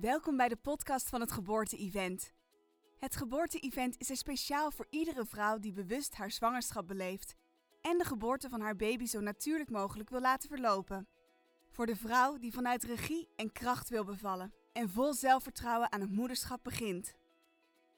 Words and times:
Welkom 0.00 0.36
bij 0.36 0.48
de 0.48 0.56
podcast 0.56 1.08
van 1.08 1.20
het 1.20 1.32
Geboorte-event. 1.32 2.32
Het 2.98 3.16
Geboorte-event 3.16 3.98
is 3.98 4.10
er 4.10 4.16
speciaal 4.16 4.70
voor 4.70 4.86
iedere 4.90 5.24
vrouw 5.24 5.58
die 5.58 5.72
bewust 5.72 6.14
haar 6.14 6.30
zwangerschap 6.30 6.86
beleeft 6.86 7.34
en 7.80 7.98
de 7.98 8.04
geboorte 8.04 8.48
van 8.48 8.60
haar 8.60 8.76
baby 8.76 9.06
zo 9.06 9.20
natuurlijk 9.20 9.70
mogelijk 9.70 10.10
wil 10.10 10.20
laten 10.20 10.48
verlopen. 10.48 11.08
Voor 11.70 11.86
de 11.86 11.96
vrouw 11.96 12.38
die 12.38 12.52
vanuit 12.52 12.84
regie 12.84 13.28
en 13.36 13.52
kracht 13.52 13.88
wil 13.88 14.04
bevallen 14.04 14.54
en 14.72 14.90
vol 14.90 15.14
zelfvertrouwen 15.14 15.92
aan 15.92 16.00
het 16.00 16.10
moederschap 16.10 16.64
begint. 16.64 17.14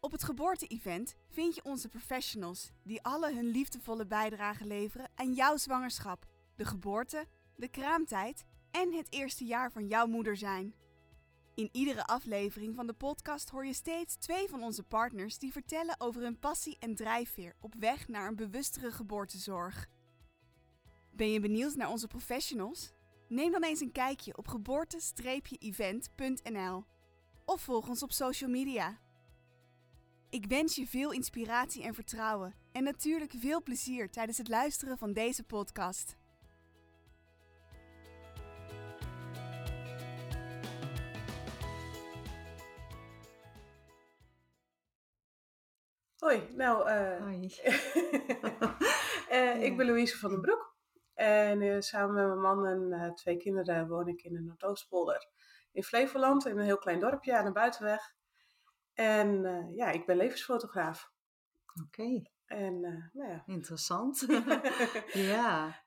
Op 0.00 0.12
het 0.12 0.24
Geboorte-event 0.24 1.16
vind 1.28 1.54
je 1.54 1.64
onze 1.64 1.88
professionals 1.88 2.70
die 2.84 3.02
alle 3.02 3.34
hun 3.34 3.46
liefdevolle 3.46 4.06
bijdrage 4.06 4.64
leveren 4.64 5.10
aan 5.14 5.32
jouw 5.32 5.56
zwangerschap, 5.56 6.26
de 6.56 6.64
geboorte, 6.64 7.26
de 7.56 7.68
kraamtijd 7.68 8.44
en 8.70 8.92
het 8.92 9.12
eerste 9.12 9.44
jaar 9.44 9.72
van 9.72 9.86
jouw 9.86 10.06
moeder 10.06 10.36
zijn. 10.36 10.74
In 11.58 11.68
iedere 11.72 12.04
aflevering 12.04 12.74
van 12.74 12.86
de 12.86 12.92
podcast 12.92 13.50
hoor 13.50 13.66
je 13.66 13.72
steeds 13.72 14.16
twee 14.16 14.48
van 14.48 14.62
onze 14.62 14.82
partners 14.82 15.38
die 15.38 15.52
vertellen 15.52 16.00
over 16.00 16.22
hun 16.22 16.38
passie 16.38 16.76
en 16.78 16.94
drijfveer 16.94 17.54
op 17.60 17.74
weg 17.78 18.08
naar 18.08 18.28
een 18.28 18.36
bewustere 18.36 18.90
geboortezorg. 18.90 19.88
Ben 21.10 21.30
je 21.30 21.40
benieuwd 21.40 21.74
naar 21.74 21.90
onze 21.90 22.06
professionals? 22.06 22.92
Neem 23.28 23.52
dan 23.52 23.64
eens 23.64 23.80
een 23.80 23.92
kijkje 23.92 24.36
op 24.36 24.48
geboorte-event.nl 24.48 26.84
of 27.44 27.60
volg 27.60 27.88
ons 27.88 28.02
op 28.02 28.12
social 28.12 28.50
media. 28.50 28.98
Ik 30.30 30.46
wens 30.46 30.76
je 30.76 30.86
veel 30.86 31.12
inspiratie 31.12 31.82
en 31.82 31.95
vertrouwen 31.95 32.54
en 32.72 32.82
natuurlijk 32.82 33.34
veel 33.38 33.62
plezier 33.62 34.10
tijdens 34.10 34.38
het 34.38 34.48
luisteren 34.48 34.98
van 34.98 35.12
deze 35.12 35.42
podcast. 35.42 36.16
Hoi, 46.19 46.49
nou, 46.55 46.88
eh, 46.88 47.21
Hoi. 47.21 47.47
eh, 49.29 49.63
ik 49.63 49.77
ben 49.77 49.87
Louise 49.87 50.19
van 50.19 50.30
den 50.30 50.41
Broek. 50.41 50.77
En 51.15 51.63
eh, 51.63 51.80
samen 51.80 52.15
met 52.15 52.27
mijn 52.27 52.41
man 52.41 52.66
en 52.66 53.15
twee 53.15 53.37
kinderen 53.37 53.88
woon 53.88 54.09
ik 54.09 54.23
in 54.23 54.33
de 54.33 54.41
Noordoostpolder 54.41 55.29
in 55.73 55.83
Flevoland, 55.83 56.46
in 56.46 56.59
een 56.59 56.65
heel 56.65 56.79
klein 56.79 57.01
dorpje 57.01 57.37
aan 57.37 57.45
de 57.45 57.52
buitenweg. 57.52 58.15
En 58.95 59.43
ja, 59.74 59.91
ik 59.91 60.07
ben 60.07 60.16
levensfotograaf. 60.16 61.13
Oké, 61.85 62.23
En 62.46 62.85
eh, 62.85 63.15
nou 63.15 63.30
ja, 63.30 63.43
interessant. 63.46 64.27
ja. 65.33 65.83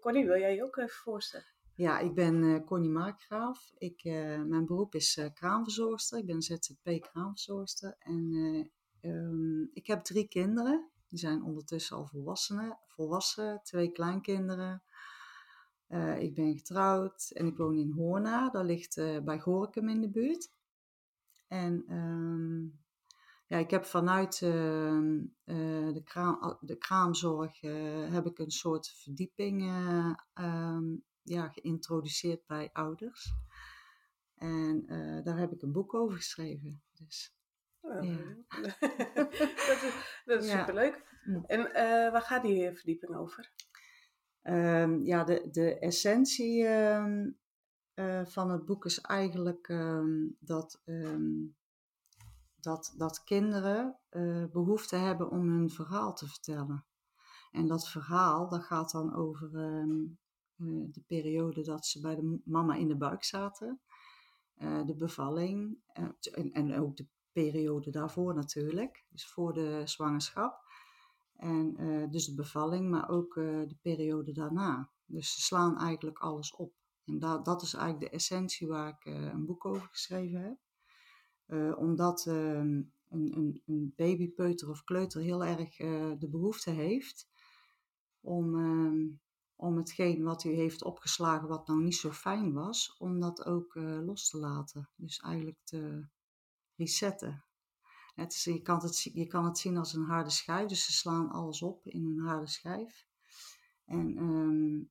Connie, 0.00 0.26
wil 0.26 0.38
jij 0.38 0.54
je 0.54 0.64
ook 0.64 0.76
even 0.76 0.96
voorstellen? 0.96 1.46
ja, 1.74 1.98
ik 1.98 2.14
ben 2.14 2.64
Connie 2.64 2.90
Markgraaf. 2.90 3.72
Ik, 3.76 4.04
mijn 4.44 4.66
beroep 4.66 4.94
is 4.94 5.28
kraamverzorgster. 5.34 6.18
Ik 6.18 6.26
ben 6.26 6.42
ZZP 6.42 7.00
kraamverzorgster. 7.00 7.96
En 7.98 8.70
eh, 9.00 9.10
ehm, 9.10 9.62
ik 9.72 9.86
heb 9.86 10.04
drie 10.04 10.28
kinderen. 10.28 10.90
Die 11.08 11.18
zijn 11.18 11.42
ondertussen 11.42 11.96
al 11.96 12.06
volwassenen, 12.06 12.78
volwassen. 12.86 13.60
Twee 13.62 13.90
kleinkinderen. 13.90 14.82
Eh, 15.88 16.22
ik 16.22 16.34
ben 16.34 16.54
getrouwd 16.54 17.30
en 17.30 17.46
ik 17.46 17.56
woon 17.56 17.78
in 17.78 17.92
Hoorna. 17.92 18.50
Dat 18.50 18.64
ligt 18.64 18.96
eh, 18.96 19.20
bij 19.20 19.40
Gorinchem 19.40 19.88
in 19.88 20.00
de 20.00 20.10
buurt. 20.10 20.50
En 21.46 21.84
ehm, 21.86 22.62
ja, 23.46 23.58
ik 23.58 23.70
heb 23.70 23.84
vanuit 23.84 24.42
ehm, 24.42 25.24
eh, 25.44 25.92
de, 25.92 26.02
kraam, 26.04 26.58
de 26.60 26.76
kraamzorg 26.76 27.60
heb 28.10 28.26
ik 28.26 28.38
een 28.38 28.50
soort 28.50 28.88
verdieping 28.88 29.62
ja, 31.22 31.48
geïntroduceerd 31.48 32.46
bij 32.46 32.70
ouders. 32.72 33.34
En 34.34 34.86
daar 35.24 35.38
heb 35.38 35.52
ik 35.52 35.62
een 35.62 35.72
boek 35.72 35.94
over 35.94 36.16
geschreven. 36.16 36.82
Dus. 36.92 37.37
dat 39.66 39.82
is, 39.82 40.22
dat 40.24 40.42
is 40.42 40.50
superleuk. 40.50 41.20
Mm. 41.24 41.44
En 41.46 41.74
eh, 41.74 42.12
waar 42.12 42.22
gaat 42.22 42.42
die 42.42 42.72
verdieping 42.72 43.16
over? 43.16 43.50
Ehm, 44.42 45.00
ja, 45.00 45.24
de, 45.24 45.48
de 45.50 45.78
essentie 45.78 46.66
ehm, 46.66 47.30
eh, 47.94 48.24
van 48.24 48.50
het 48.50 48.64
boek 48.64 48.84
is 48.84 49.00
eigenlijk 49.00 49.68
ehm, 49.68 50.26
dat, 50.38 50.82
dat, 52.60 52.94
dat 52.96 53.24
kinderen 53.24 53.98
eh, 54.08 54.44
behoefte 54.52 54.96
hebben 54.96 55.30
om 55.30 55.48
hun 55.48 55.70
verhaal 55.70 56.14
te 56.14 56.26
vertellen. 56.26 56.84
En 57.50 57.66
dat 57.66 57.88
verhaal, 57.88 58.48
dat 58.48 58.62
gaat 58.62 58.90
dan 58.90 59.14
over 59.14 59.50
eh, 60.58 60.84
de 60.92 61.02
periode 61.06 61.62
dat 61.62 61.86
ze 61.86 62.00
bij 62.00 62.14
de 62.14 62.40
mama 62.44 62.74
in 62.74 62.88
de 62.88 62.96
buik 62.96 63.24
zaten, 63.24 63.80
eh, 64.54 64.86
de 64.86 64.94
bevalling 64.94 65.78
eh, 65.86 66.08
en, 66.32 66.52
en 66.52 66.74
ook 66.74 66.96
de 66.96 67.06
periode 67.32 67.90
daarvoor 67.90 68.34
natuurlijk, 68.34 69.04
dus 69.08 69.26
voor 69.26 69.52
de 69.54 69.82
zwangerschap. 69.84 70.66
En 71.38 71.76
eh, 71.76 72.10
dus 72.10 72.26
de 72.26 72.34
bevalling, 72.34 72.90
maar 72.90 73.08
ook 73.08 73.36
eh, 73.36 73.44
de 73.44 73.76
periode 73.82 74.32
daarna. 74.32 74.90
Dus 75.04 75.34
ze 75.34 75.40
slaan 75.40 75.78
eigenlijk 75.78 76.18
alles 76.18 76.54
op. 76.56 76.72
En 77.04 77.18
da 77.18 77.38
dat 77.38 77.62
is 77.62 77.74
eigenlijk 77.74 78.10
de 78.10 78.16
essentie 78.16 78.68
waar 78.68 78.88
ik 78.88 79.04
eh, 79.04 79.22
een 79.22 79.46
boek 79.46 79.64
over 79.64 79.88
geschreven 79.90 80.40
heb. 80.40 80.56
Omdat 81.76 82.26
ehm, 82.26 82.82
een, 83.08 83.36
een, 83.36 83.62
een 83.66 83.92
babypeuter 83.96 84.68
of 84.68 84.84
kleuter 84.84 85.20
heel 85.20 85.44
erg 85.44 85.76
de 86.18 86.28
behoefte 86.30 86.70
heeft 86.70 87.28
om, 88.20 88.54
ehm, 88.54 89.06
om 89.56 89.76
hetgeen 89.76 90.22
wat 90.22 90.44
u 90.44 90.50
heeft 90.50 90.82
opgeslagen, 90.82 91.48
wat 91.48 91.66
nou 91.66 91.82
niet 91.82 91.96
zo 91.96 92.10
fijn 92.10 92.52
was, 92.52 92.96
om 92.98 93.20
dat 93.20 93.44
ook 93.44 93.74
los 93.74 94.30
te 94.30 94.38
laten. 94.38 94.88
Dus 94.96 95.18
eigenlijk 95.18 95.58
te 95.64 96.08
resetten. 96.78 97.44
Het 98.14 98.32
is, 98.32 98.44
je, 98.44 98.62
kan 98.62 98.82
het, 98.82 99.02
je 99.02 99.26
kan 99.26 99.44
het 99.44 99.58
zien 99.58 99.76
als 99.76 99.92
een 99.92 100.04
harde 100.04 100.30
schijf, 100.30 100.68
dus 100.68 100.84
ze 100.84 100.92
slaan 100.92 101.30
alles 101.30 101.62
op 101.62 101.86
in 101.86 102.06
een 102.06 102.26
harde 102.26 102.46
schijf. 102.46 103.06
En 103.84 104.16
ehm, 104.16 104.82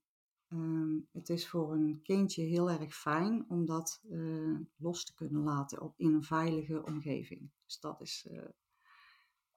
ehm, 0.48 1.00
het 1.12 1.30
is 1.30 1.50
voor 1.50 1.74
een 1.74 2.00
kindje 2.04 2.44
heel 2.44 2.70
erg 2.70 2.96
fijn 2.96 3.46
om 3.50 3.66
dat 3.66 4.02
eh, 4.10 4.60
los 4.76 5.06
te 5.06 5.14
kunnen 5.14 5.42
laten 5.42 5.82
op, 5.82 5.94
in 5.98 6.14
een 6.14 6.24
veilige 6.24 6.84
omgeving. 6.84 7.52
Dus 7.66 7.80
dat 7.80 8.02
is, 8.02 8.28
eh, 8.30 8.50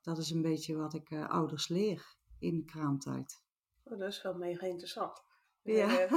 dat 0.01 0.19
is 0.19 0.31
een 0.31 0.43
beetje 0.43 0.77
wat 0.77 0.95
ik 0.95 1.11
eh, 1.11 1.29
ouders 1.29 1.69
leer 1.69 2.17
in 2.39 2.57
de 2.57 2.65
kraamtijd. 2.65 3.43
Oh, 3.85 3.99
dat 3.99 4.09
is 4.09 4.23
wel 4.23 4.35
mega 4.35 4.67
interessant. 4.67 5.25
Ja. 5.63 6.09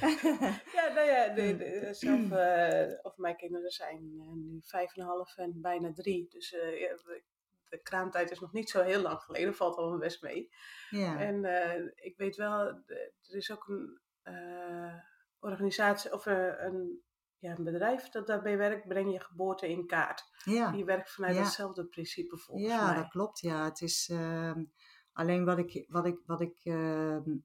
Eh, 0.00 0.40
ja, 0.76 0.92
nou 0.94 1.06
ja, 1.06 1.28
de, 1.28 1.56
de- 1.56 1.88
zelf, 1.94 2.30
eh, 2.46 2.98
of 3.02 3.16
mijn 3.16 3.36
kinderen 3.36 3.70
zijn 3.70 4.14
eh, 4.18 4.32
nu 4.32 4.58
vijf 4.62 4.96
en 4.96 5.02
een 5.02 5.08
half 5.08 5.36
en 5.36 5.60
bijna 5.60 5.92
drie. 5.92 6.26
Dus 6.28 6.52
eh, 6.52 6.80
ja, 6.80 6.88
de, 6.94 7.22
de 7.68 7.82
kraamtijd 7.82 8.30
is 8.30 8.40
nog 8.40 8.52
niet 8.52 8.70
zo 8.70 8.82
heel 8.82 9.00
lang 9.02 9.20
geleden, 9.20 9.54
valt 9.54 9.76
al 9.76 9.98
best 9.98 10.22
mee. 10.22 10.48
Ja, 10.90 11.18
En 11.20 11.44
eh, 11.44 11.90
ik 11.94 12.16
weet 12.16 12.36
wel, 12.36 12.60
er 12.86 13.12
is 13.36 13.50
ook 13.52 13.68
een 13.68 14.00
eh, 14.22 14.94
organisatie 15.38 16.12
of 16.12 16.26
eh, 16.26 16.52
een, 16.56 17.02
ja, 17.38 17.56
een 17.56 17.64
bedrijf 17.64 18.08
dat 18.08 18.26
daarbij 18.26 18.56
werkt, 18.56 18.88
breng 18.88 19.12
je 19.12 19.20
geboorte 19.20 19.68
in 19.68 19.86
kaart. 19.86 20.24
ja. 20.44 20.70
Die 20.70 20.84
werkt 20.84 21.10
vanuit 21.10 21.34
Ja. 21.36 21.42
hetzelfde 21.42 21.86
principe 21.86 22.36
volgens 22.38 22.68
Ja, 22.72 22.86
mij. 22.86 22.94
dat 23.02 23.08
klopt. 23.08 23.40
Ja, 23.40 23.64
het 23.64 23.80
is 23.80 24.08
ehm, 24.12 24.64
alleen 25.12 25.44
wat 25.44 25.58
ik, 25.58 25.84
wat 25.88 26.06
ik, 26.06 26.18
wat 26.26 26.40
ik 26.40 26.58
ehm, 26.62 27.36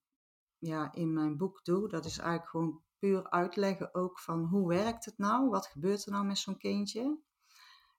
ja, 0.65 0.91
in 0.93 1.13
mijn 1.13 1.37
boek 1.37 1.63
doe, 1.63 1.87
dat 1.89 2.05
is 2.05 2.17
eigenlijk 2.17 2.49
gewoon 2.49 2.81
puur 2.99 3.29
uitleggen 3.29 3.93
ook 3.93 4.19
van 4.19 4.43
hoe 4.43 4.67
werkt 4.67 5.05
het 5.05 5.17
nou? 5.17 5.49
Wat 5.49 5.67
gebeurt 5.67 6.05
er 6.05 6.11
nou 6.11 6.25
met 6.25 6.37
zo'n 6.37 6.57
kindje? 6.57 7.19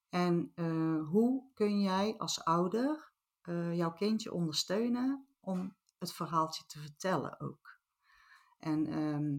En 0.09 0.53
eh, 0.55 1.07
hoe 1.09 1.51
kun 1.55 1.81
jij 1.81 2.15
als 2.19 2.45
ouder 2.45 3.13
eh, 3.43 3.77
jouw 3.77 3.93
kindje 3.93 4.33
ondersteunen 4.33 5.27
om 5.41 5.77
het 5.99 6.13
verhaaltje 6.13 6.67
te 6.67 6.79
vertellen 6.79 7.41
ook? 7.41 7.79
En 8.59 8.87
ehm, 8.87 9.33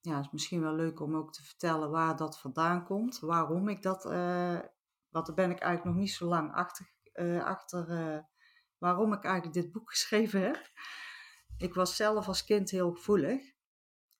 ja, 0.00 0.16
het 0.16 0.24
is 0.24 0.32
misschien 0.32 0.60
wel 0.60 0.74
leuk 0.74 1.00
om 1.00 1.16
ook 1.16 1.32
te 1.32 1.44
vertellen 1.44 1.90
waar 1.90 2.16
dat 2.16 2.38
vandaan 2.38 2.84
komt, 2.84 3.18
waarom 3.18 3.68
ik 3.68 3.82
dat, 3.82 4.04
eh, 4.04 4.58
want 5.08 5.26
daar 5.26 5.34
ben 5.34 5.50
ik 5.50 5.58
eigenlijk 5.60 5.84
nog 5.84 6.04
niet 6.04 6.12
zo 6.12 6.26
lang 6.26 6.52
achter, 6.52 6.86
achter 7.42 7.86
waarom 8.78 9.12
ik 9.12 9.24
eigenlijk 9.24 9.54
dit 9.54 9.72
boek 9.72 9.90
geschreven 9.94 10.40
heb. 10.40 10.70
Ik 11.58 11.74
was 11.74 11.96
zelf 11.96 12.28
als 12.28 12.44
kind 12.44 12.70
heel 12.70 12.92
gevoelig 12.92 13.56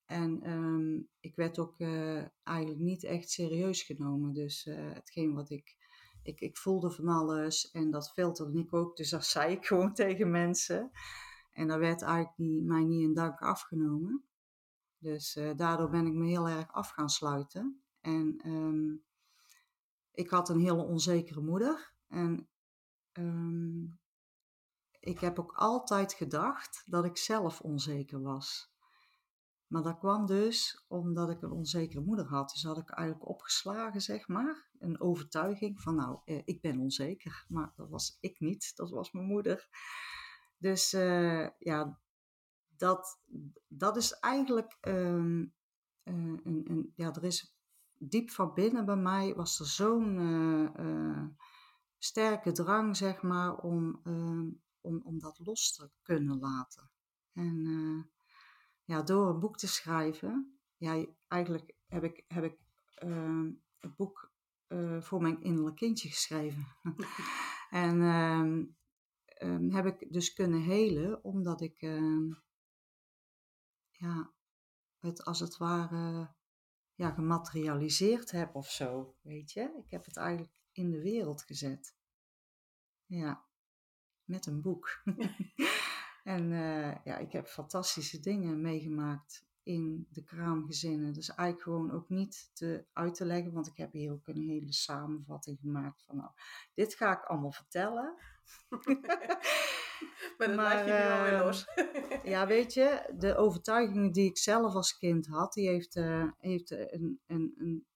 en 0.09 0.43
ehm, 0.43 1.01
ik 1.21 1.37
werd 1.37 1.59
ook 1.59 1.79
eh, 1.79 2.25
eigenlijk 2.43 2.79
niet 2.79 3.05
echt 3.05 3.31
serieus 3.31 3.83
genomen. 3.83 4.33
Dus 4.33 4.67
eh, 4.67 4.93
hetgeen 4.93 5.35
wat 5.35 5.51
ik, 5.51 5.77
ik, 6.23 6.41
ik 6.41 6.57
voelde 6.57 6.91
van 6.91 7.09
alles 7.09 7.71
en 7.71 7.91
dat 7.91 8.13
filterde 8.13 8.59
ik 8.59 8.75
ook, 8.75 8.97
dus 8.97 9.11
dat 9.11 9.27
zei 9.37 9.53
ik 9.53 9.67
gewoon 9.67 9.95
tegen 9.95 10.31
mensen. 10.31 10.91
En 11.51 11.69
dat 11.69 11.79
werd 11.79 12.03
eigenlijk 12.03 12.63
mij 12.63 12.85
niet 12.85 13.03
in 13.03 13.15
dank 13.15 13.41
afgenomen. 13.41 14.25
Dus 14.99 15.37
eh, 15.37 15.57
daardoor 15.57 15.91
ben 15.91 16.07
ik 16.07 16.13
me 16.13 16.27
heel 16.27 16.49
erg 16.49 16.73
af 16.73 16.91
gaan 16.91 17.11
sluiten. 17.11 17.83
En 18.01 18.41
ehm, 18.45 18.97
ik 20.13 20.31
had 20.31 20.49
een 20.49 20.61
hele 20.61 20.85
onzekere 20.85 21.41
moeder. 21.41 21.95
En 22.09 22.49
ehm, 23.13 23.85
ik 25.01 25.21
heb 25.21 25.39
ook 25.39 25.53
altijd 25.53 26.13
gedacht 26.13 26.83
dat 26.87 27.05
ik 27.05 27.17
zelf 27.17 27.61
onzeker 27.61 28.23
was. 28.23 28.73
Maar 29.67 29.83
dat 29.83 29.99
kwam 29.99 30.27
dus 30.27 30.85
omdat 30.89 31.31
ik 31.31 31.43
een 31.43 31.51
onzekere 31.51 32.01
moeder 32.01 32.27
had. 32.27 32.51
Dus 32.51 32.63
had 32.63 32.79
ik 32.79 32.91
eigenlijk 32.91 33.29
opgeslagen, 33.29 34.01
zeg 34.01 34.29
maar. 34.29 34.69
Een 34.79 35.01
overtuiging 35.01 35.81
van, 35.81 35.95
nou, 35.95 36.19
eh, 36.25 36.43
ik 36.45 36.61
ben 36.61 36.79
onzeker. 36.79 37.45
Maar 37.49 37.73
dat 37.77 37.89
was 37.89 38.19
ik 38.21 38.41
niet, 38.41 38.77
dat 38.77 38.91
was 38.91 39.13
mijn 39.13 39.27
moeder. 39.27 39.69
Dus 40.57 40.95
uh, 40.95 41.49
ja, 41.59 42.01
dat, 42.69 43.21
dat 43.69 43.97
is 43.97 44.13
eigenlijk 44.13 44.77
ehm, 44.81 45.41
uh, 45.41 45.49
een, 46.05 46.65
een, 46.65 46.93
ja, 46.95 47.15
er 47.15 47.25
is 47.25 47.57
diep 47.99 48.31
van 48.31 48.55
binnen 48.55 48.85
bij 48.85 48.97
mij 48.97 49.35
was 49.35 49.61
er 49.61 49.67
zo'n 49.67 50.17
sterke 51.99 52.53
drang, 52.53 52.97
zeg 52.97 53.23
maar, 53.23 53.57
om, 53.57 54.01
ehm, 54.05 54.49
om, 54.81 55.03
om 55.05 55.19
dat 55.19 55.39
los 55.39 55.73
te 55.73 55.91
kunnen 56.03 56.39
laten. 56.39 56.91
En 57.33 58.11
ja, 58.85 59.03
door 59.03 59.29
een 59.29 59.41
boek 59.41 59.57
te 59.57 59.69
schrijven, 59.69 60.59
ja, 60.77 61.07
eigenlijk 61.29 61.75
heb 61.87 62.05
ik, 62.05 62.25
heb 62.29 62.45
ik 62.45 62.59
ehm, 62.95 63.53
het 63.79 63.97
boek 63.97 64.33
voor 65.01 65.23
mijn 65.23 65.41
innerlijk 65.41 65.77
kindje 65.77 66.09
geschreven. 66.09 66.67
en 67.71 68.01
um, 69.43 69.71
heb 69.71 69.87
ik 69.87 70.13
dus 70.13 70.33
kunnen 70.33 70.63
helen, 70.63 71.25
omdat 71.25 71.61
ik 71.61 71.81
ja, 73.91 74.33
het 74.99 75.25
als 75.25 75.41
het 75.41 75.57
ware 75.57 76.35
ja, 76.95 77.11
gematerialiseerd 77.11 78.31
heb 78.31 78.55
of 78.55 78.71
zo, 78.71 79.17
weet 79.21 79.53
je. 79.53 79.81
Ik 79.85 79.91
heb 79.91 80.05
het 80.05 80.17
eigenlijk 80.17 80.53
in 80.73 80.91
de 80.91 81.03
wereld 81.03 81.43
gezet. 81.43 81.97
Ja, 83.07 83.48
met 84.29 84.47
een 84.47 84.61
boek. 84.61 85.03
en 86.25 86.51
uh, 86.51 87.05
ja, 87.05 87.19
ik 87.19 87.33
heb 87.33 87.47
fantastische 87.47 88.21
dingen 88.21 88.61
meegemaakt 88.61 89.47
in 89.69 90.07
de 90.11 90.25
kraamgezinnen. 90.25 91.13
Dus 91.13 91.29
eigenlijk 91.29 91.63
gewoon 91.63 91.93
ook 91.93 92.09
niet 92.09 92.51
te, 92.53 92.85
uit 92.93 93.15
te 93.15 93.25
leggen, 93.25 93.53
want 93.53 93.67
ik 93.67 93.77
heb 93.77 93.93
hier 93.93 94.13
ook 94.13 94.29
een 94.29 94.49
hele 94.49 94.73
samenvatting 94.73 95.59
gemaakt 95.61 96.03
van, 96.03 96.17
nou, 96.17 96.31
dit 96.75 96.95
ga 96.95 97.13
ik 97.13 97.25
allemaal 97.25 97.53
vertellen. 97.53 98.15
maar 100.39 100.47
dat 100.47 100.55
laat 100.55 100.87
je 100.87 100.93
nu 100.93 101.13
alweer 101.13 101.33
ehm, 101.33 101.45
los. 101.45 101.67
ja, 102.35 102.47
weet 102.47 102.75
je, 102.75 103.15
de 103.17 103.37
overtuigingen 103.37 104.13
die 104.13 104.29
ik 104.29 104.39
zelf 104.39 104.75
als 104.75 104.99
kind 104.99 105.27
had, 105.27 105.53
die 105.53 105.69
heeft, 105.69 105.97
uh, 105.97 106.31
heeft 106.39 106.71
een, 106.71 107.21
een, 107.27 107.55
een, 107.59 107.87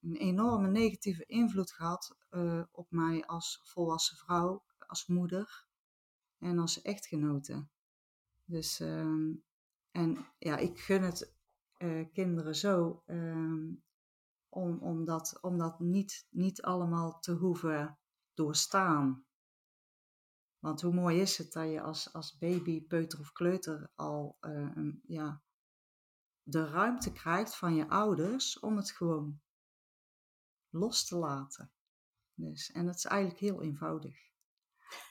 een, 0.00 0.16
enorme 0.16 0.68
negatieve 0.68 1.24
invloed 1.26 1.72
gehad 1.72 2.16
uh, 2.30 2.62
op 2.70 2.86
mij 2.90 3.24
als 3.26 3.60
volwassen 3.64 4.16
vrouw, 4.16 4.64
als 4.86 5.06
moeder 5.06 5.67
en 6.38 6.58
als 6.58 6.82
echtgenote. 6.82 7.66
Dus, 8.44 8.80
um, 8.80 9.44
en 9.90 10.26
ja, 10.38 10.56
ik 10.56 10.78
gun 10.78 11.02
het 11.02 11.34
uh, 11.78 12.12
kinderen 12.12 12.54
zo 12.54 13.02
um, 13.06 13.82
om, 14.48 14.78
om, 14.78 15.04
dat, 15.04 15.38
om 15.40 15.58
dat 15.58 15.80
niet, 15.80 16.26
niet 16.30 16.62
allemaal 16.62 17.20
te 17.20 17.32
hoeven 17.32 17.98
doorstaan. 18.34 19.26
Want 20.58 20.80
hoe 20.80 20.94
mooi 20.94 21.20
is 21.20 21.38
het 21.38 21.52
dat 21.52 21.70
je 21.70 21.80
als, 21.80 22.12
als 22.12 22.38
baby, 22.38 22.86
peuter 22.86 23.18
of 23.18 23.32
kleuter 23.32 23.90
al 23.94 24.36
uh, 24.40 24.92
ja, 25.02 25.42
de 26.42 26.66
ruimte 26.66 27.12
krijgt 27.12 27.56
van 27.56 27.74
je 27.74 27.88
ouders 27.88 28.58
om 28.58 28.76
het 28.76 28.90
gewoon 28.90 29.40
los 30.70 31.06
te 31.06 31.16
laten. 31.16 31.72
Dus, 32.34 32.72
en 32.72 32.86
dat 32.86 32.94
is 32.94 33.04
eigenlijk 33.04 33.40
heel 33.40 33.62
eenvoudig. 33.62 34.27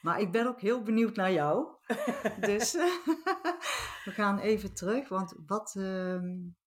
Maar 0.02 0.20
ik 0.20 0.32
ben 0.32 0.48
ook 0.48 0.62
heel 0.62 0.82
benieuwd 0.82 1.16
naar 1.16 1.32
jou. 1.32 1.68
dus 2.40 2.72
we 4.06 4.12
gaan 4.12 4.40
even 4.40 4.74
terug. 4.74 5.10
Want 5.10 5.34
wat. 5.46 5.76
Um, 5.78 6.58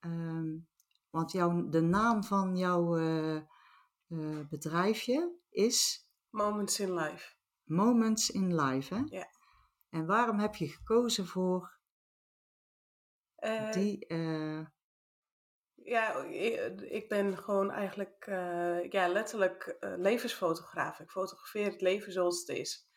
um, 0.00 0.68
want 1.10 1.32
jouw, 1.32 1.68
de 1.68 1.80
naam 1.80 2.24
van 2.24 2.56
jouw 2.56 2.98
uh, 2.98 3.42
uh, 4.08 4.48
bedrijfje 4.48 5.38
is. 5.48 6.08
Moments 6.30 6.80
in 6.80 6.94
Life. 6.94 7.34
Moments 7.64 8.30
in 8.30 8.60
Life, 8.60 8.94
hè? 8.94 9.00
Ja. 9.04 9.26
En 9.88 10.06
waarom 10.06 10.38
heb 10.38 10.54
je 10.54 10.68
gekozen 10.68 11.26
voor 11.26 11.78
uh, 13.38 13.72
die... 13.72 14.06
Ja, 15.88 16.24
ik 16.88 17.08
ben 17.08 17.38
gewoon 17.38 17.70
eigenlijk 17.70 18.26
uh, 18.28 18.90
ja, 18.90 19.08
letterlijk 19.08 19.76
levensfotograaf. 19.80 21.00
Ik 21.00 21.10
fotografeer 21.10 21.70
het 21.70 21.80
leven 21.80 22.12
zoals 22.12 22.40
het 22.40 22.56
is. 22.56 22.88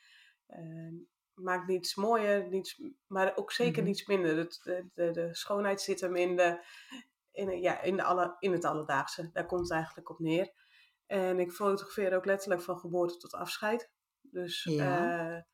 maak 1.34 1.68
niets 1.68 1.96
mooier, 1.96 2.50
niets, 2.50 2.82
maar 3.08 3.38
ook 3.38 3.52
zeker 3.52 3.72
mm 3.72 3.78
-hmm. 3.78 3.88
niets 3.88 4.06
minder. 4.06 4.36
De, 4.36 4.90
de, 4.94 5.12
de, 5.12 5.36
schoonheid 5.36 5.82
zit 5.82 6.02
hem 6.02 6.16
in, 6.16 6.36
de, 6.36 6.66
in, 7.32 7.62
ja, 7.62 7.82
in, 7.82 7.96
de 7.96 8.04
alle, 8.04 8.36
in 8.40 8.52
het 8.52 8.66
alledaagse. 8.66 9.30
Daar 9.32 9.46
komt 9.46 9.62
het 9.62 9.72
eigenlijk 9.72 10.10
op 10.10 10.20
neer. 10.20 10.52
En 11.06 11.40
ik 11.40 11.52
fotografeer 11.52 12.16
ook 12.16 12.26
letterlijk 12.26 12.62
van 12.62 12.80
geboorte 12.80 13.18
tot 13.18 13.34
afscheid. 13.34 13.92
Dus 14.22 14.64
ja. 14.64 15.46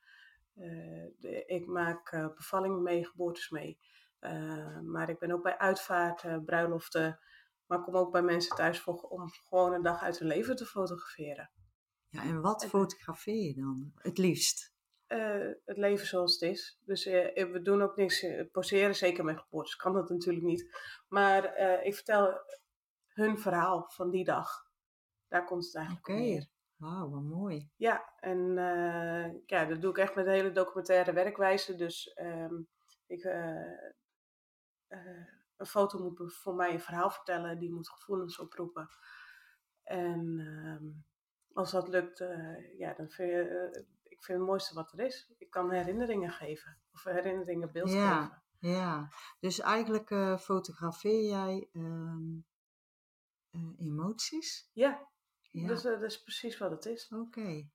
de, 0.54 1.44
ik 1.46 1.68
maak 1.68 2.32
bevallingen 2.36 2.84
mee, 2.84 3.06
geboortes 3.06 3.50
mee. 3.50 3.80
Maar 4.84 5.10
ik 5.10 5.20
ben 5.20 5.32
ook 5.32 5.44
bij 5.44 5.58
uitvaart, 5.58 6.46
bruiloften. 6.46 7.20
Maar 7.66 7.78
ik 7.78 7.84
kom 7.84 7.96
ook 7.96 8.12
bij 8.12 8.22
mensen 8.22 8.56
thuis 8.56 8.80
voor, 8.80 8.96
om 8.96 9.30
gewoon 9.30 9.74
een 9.74 9.82
dag 9.82 10.02
uit 10.02 10.20
hun 10.20 10.28
leven 10.28 10.56
te 10.56 10.66
fotograferen. 10.66 11.52
Ja, 12.10 12.24
en 12.24 12.42
wat 12.42 12.64
en, 12.64 12.70
fotografeer 12.70 13.48
je 13.48 13.54
dan 13.56 13.92
het 13.96 14.18
liefst? 14.18 14.76
het 15.66 15.78
leven 15.78 16.08
zoals 16.08 16.34
het 16.34 16.42
is. 16.42 16.80
Dus 16.86 17.06
we 17.06 17.60
doen 17.64 17.82
ook 17.82 17.96
niks, 17.96 18.26
poseren 18.52 18.96
zeker 18.96 19.24
met 19.24 19.40
geboortes, 19.40 19.76
kan 19.76 19.94
dat 19.94 20.10
natuurlijk 20.10 20.46
niet. 20.46 20.78
Maar 21.08 21.58
ik 21.84 21.96
vertel 21.96 22.42
hun 23.08 23.40
verhaal 23.40 23.86
van 23.90 24.10
die 24.10 24.24
dag. 24.24 24.50
Daar 25.28 25.46
komt 25.46 25.66
het 25.66 25.76
eigenlijk 25.76 26.08
okay. 26.08 26.20
neer. 26.20 26.48
Wauw, 26.76 27.10
wat 27.10 27.24
mooi. 27.24 27.70
Ja, 27.76 28.14
en 28.20 28.54
ja, 29.46 29.66
dat 29.66 29.82
doe 29.82 29.90
ik 29.90 29.98
echt 29.98 30.16
met 30.16 30.26
een 30.26 30.32
hele 30.32 30.52
documentaire 30.52 31.14
werkwijze. 31.14 31.76
Dus 31.76 32.18
um, 32.22 32.68
ik, 33.08 33.24
een 35.58 35.66
foto 35.66 36.00
moet 36.00 36.34
voor 36.34 36.56
mij 36.56 36.74
een 36.74 36.80
verhaal 36.80 37.10
vertellen, 37.10 37.60
die 37.60 37.72
moet 37.72 37.90
gevoelens 37.90 38.40
oproepen. 38.40 38.90
En 39.84 40.40
um, 40.40 41.06
als 41.54 41.72
dat 41.72 41.88
lukt, 41.88 42.18
ja, 42.78 42.94
dan 42.94 43.10
vind 43.10 43.32
je, 43.32 43.88
ik 44.04 44.24
vind 44.24 44.38
het 44.38 44.48
mooiste 44.48 44.74
wat 44.74 44.92
er 44.92 45.00
is. 45.00 45.34
Ik 45.38 45.50
kan 45.50 45.72
herinneringen 45.72 46.32
geven, 46.32 46.78
of 46.92 47.04
herinneringen 47.04 47.72
beeld 47.72 47.92
ja, 47.92 48.22
geven. 48.22 48.44
Ja, 48.60 49.10
dus 49.40 49.60
eigenlijk 49.60 50.40
fotografeer 50.40 51.24
jij 51.24 51.70
um, 51.74 52.46
emoties? 53.78 54.70
Ja, 54.74 55.08
ja. 55.52 55.68
Dus 55.68 55.86
uh, 55.86 55.92
dat 55.92 56.02
is 56.02 56.24
precies 56.24 56.58
wat 56.58 56.72
het 56.72 56.86
is. 56.86 57.08
Oké. 57.10 57.40
Okay. 57.40 57.72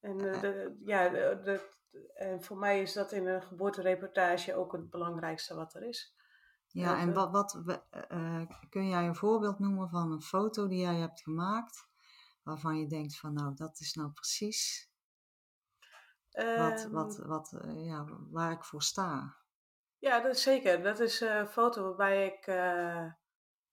En 0.00 0.24
uh, 0.24 0.40
de, 0.40 0.80
ja, 0.84 1.08
de, 1.08 1.40
de, 1.42 1.78
en 2.14 2.42
voor 2.42 2.58
mij 2.58 2.82
is 2.82 2.92
dat 2.92 3.12
in 3.12 3.26
een 3.26 3.42
geboortereportage 3.42 4.54
ook 4.54 4.72
het 4.72 4.90
belangrijkste 4.90 5.54
wat 5.54 5.74
er 5.74 5.82
is. 5.82 6.18
Ja, 6.72 6.98
en 6.98 7.12
wat, 7.12 7.30
wat 7.30 7.60
uh, 8.08 8.42
kun 8.68 8.88
jij 8.88 9.06
een 9.06 9.16
voorbeeld 9.16 9.58
noemen 9.58 9.88
van 9.88 10.12
een 10.12 10.22
foto 10.22 10.68
die 10.68 10.80
jij 10.80 10.96
hebt 10.96 11.22
gemaakt, 11.22 11.88
waarvan 12.42 12.78
je 12.78 12.86
denkt 12.86 13.18
van 13.18 13.32
nou, 13.32 13.54
dat 13.54 13.80
is 13.80 13.94
nou 13.94 14.10
precies 14.10 14.90
um, 16.32 16.58
wat, 16.58 16.84
wat, 16.90 17.16
wat, 17.16 17.62
ja, 17.74 18.04
waar 18.30 18.52
ik 18.52 18.64
voor 18.64 18.82
sta? 18.82 19.36
Ja, 19.98 20.20
dat 20.20 20.34
is 20.34 20.42
zeker. 20.42 20.82
Dat 20.82 21.00
is 21.00 21.20
een 21.20 21.48
foto 21.48 21.82
waarbij 21.82 22.26
ik 22.26 22.46
uh, 22.46 23.12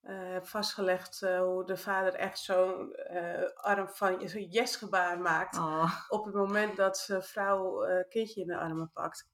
heb 0.02 0.48
vastgelegd 0.48 1.22
uh, 1.22 1.40
hoe 1.40 1.66
de 1.66 1.78
vader 1.78 2.14
echt 2.14 2.40
zo'n 2.40 2.96
uh, 3.12 3.50
arm 3.56 3.88
van 3.88 4.30
zo'n 4.30 4.50
yes-gebaar 4.50 5.20
maakt. 5.20 5.58
Oh. 5.58 5.94
Op 6.08 6.26
het 6.26 6.34
moment 6.34 6.78
dat 6.78 6.98
zijn 6.98 7.24
vrouw 7.24 7.86
kindje 8.10 8.42
in 8.42 8.48
de 8.48 8.58
armen 8.58 8.92
pakt. 8.92 9.30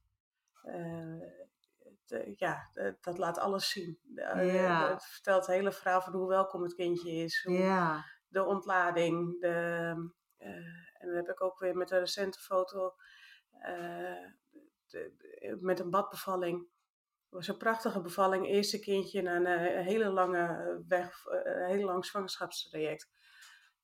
De, 2.05 2.33
ja, 2.37 2.69
de, 2.73 2.97
dat 3.01 3.17
laat 3.17 3.37
alles 3.37 3.69
zien. 3.69 3.99
Yeah. 4.15 4.89
Het 4.89 5.05
vertelt 5.05 5.45
het 5.45 5.55
hele 5.55 5.71
verhaal 5.71 6.01
van 6.01 6.13
hoe 6.13 6.27
welkom 6.27 6.63
het 6.63 6.75
kindje 6.75 7.11
is. 7.11 7.43
Hoe. 7.43 8.03
De 8.27 8.43
ontlading. 8.43 9.39
De, 9.39 9.49
en 10.37 11.07
dan 11.07 11.15
heb 11.15 11.29
ik 11.29 11.41
ook 11.41 11.59
weer 11.59 11.75
met 11.75 11.91
een 11.91 11.99
recente 11.99 12.39
foto 12.39 12.95
met 15.59 15.79
een 15.79 15.89
badbevalling 15.89 16.67
was 17.29 17.47
een 17.47 17.57
prachtige 17.57 18.01
bevalling. 18.01 18.47
Eerste 18.47 18.79
kindje 18.79 19.21
na 19.21 19.35
een, 19.35 19.83
hele 19.83 20.09
lange 20.09 20.83
weg, 20.87 21.25
een 21.25 21.75
heel 21.75 21.85
lang 21.85 22.05
zwangerschapstraject. 22.05 23.09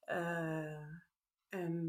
Uh, 0.06 0.98
en 1.50 1.88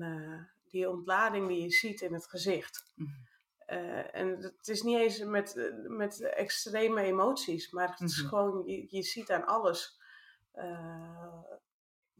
die 0.65 0.89
ontlading 0.89 1.49
die 1.49 1.63
je 1.63 1.71
ziet 1.71 2.01
in 2.01 2.15
het 2.15 2.29
gezicht. 2.29 2.93
Mm. 2.95 3.29
Uh, 3.71 4.15
en 4.15 4.29
het 4.43 4.69
is 4.69 4.83
niet 4.83 4.99
eens 4.99 5.19
met, 5.25 5.73
met 5.87 6.21
extreme 6.21 7.03
emoties, 7.03 7.71
maar 7.71 7.91
het 7.91 8.00
is 8.00 8.17
mm 8.17 8.21
-hmm. 8.21 8.29
gewoon, 8.29 8.67
je, 8.67 8.87
je 8.89 9.03
ziet 9.03 9.31
aan 9.31 9.47
alles. 9.47 10.00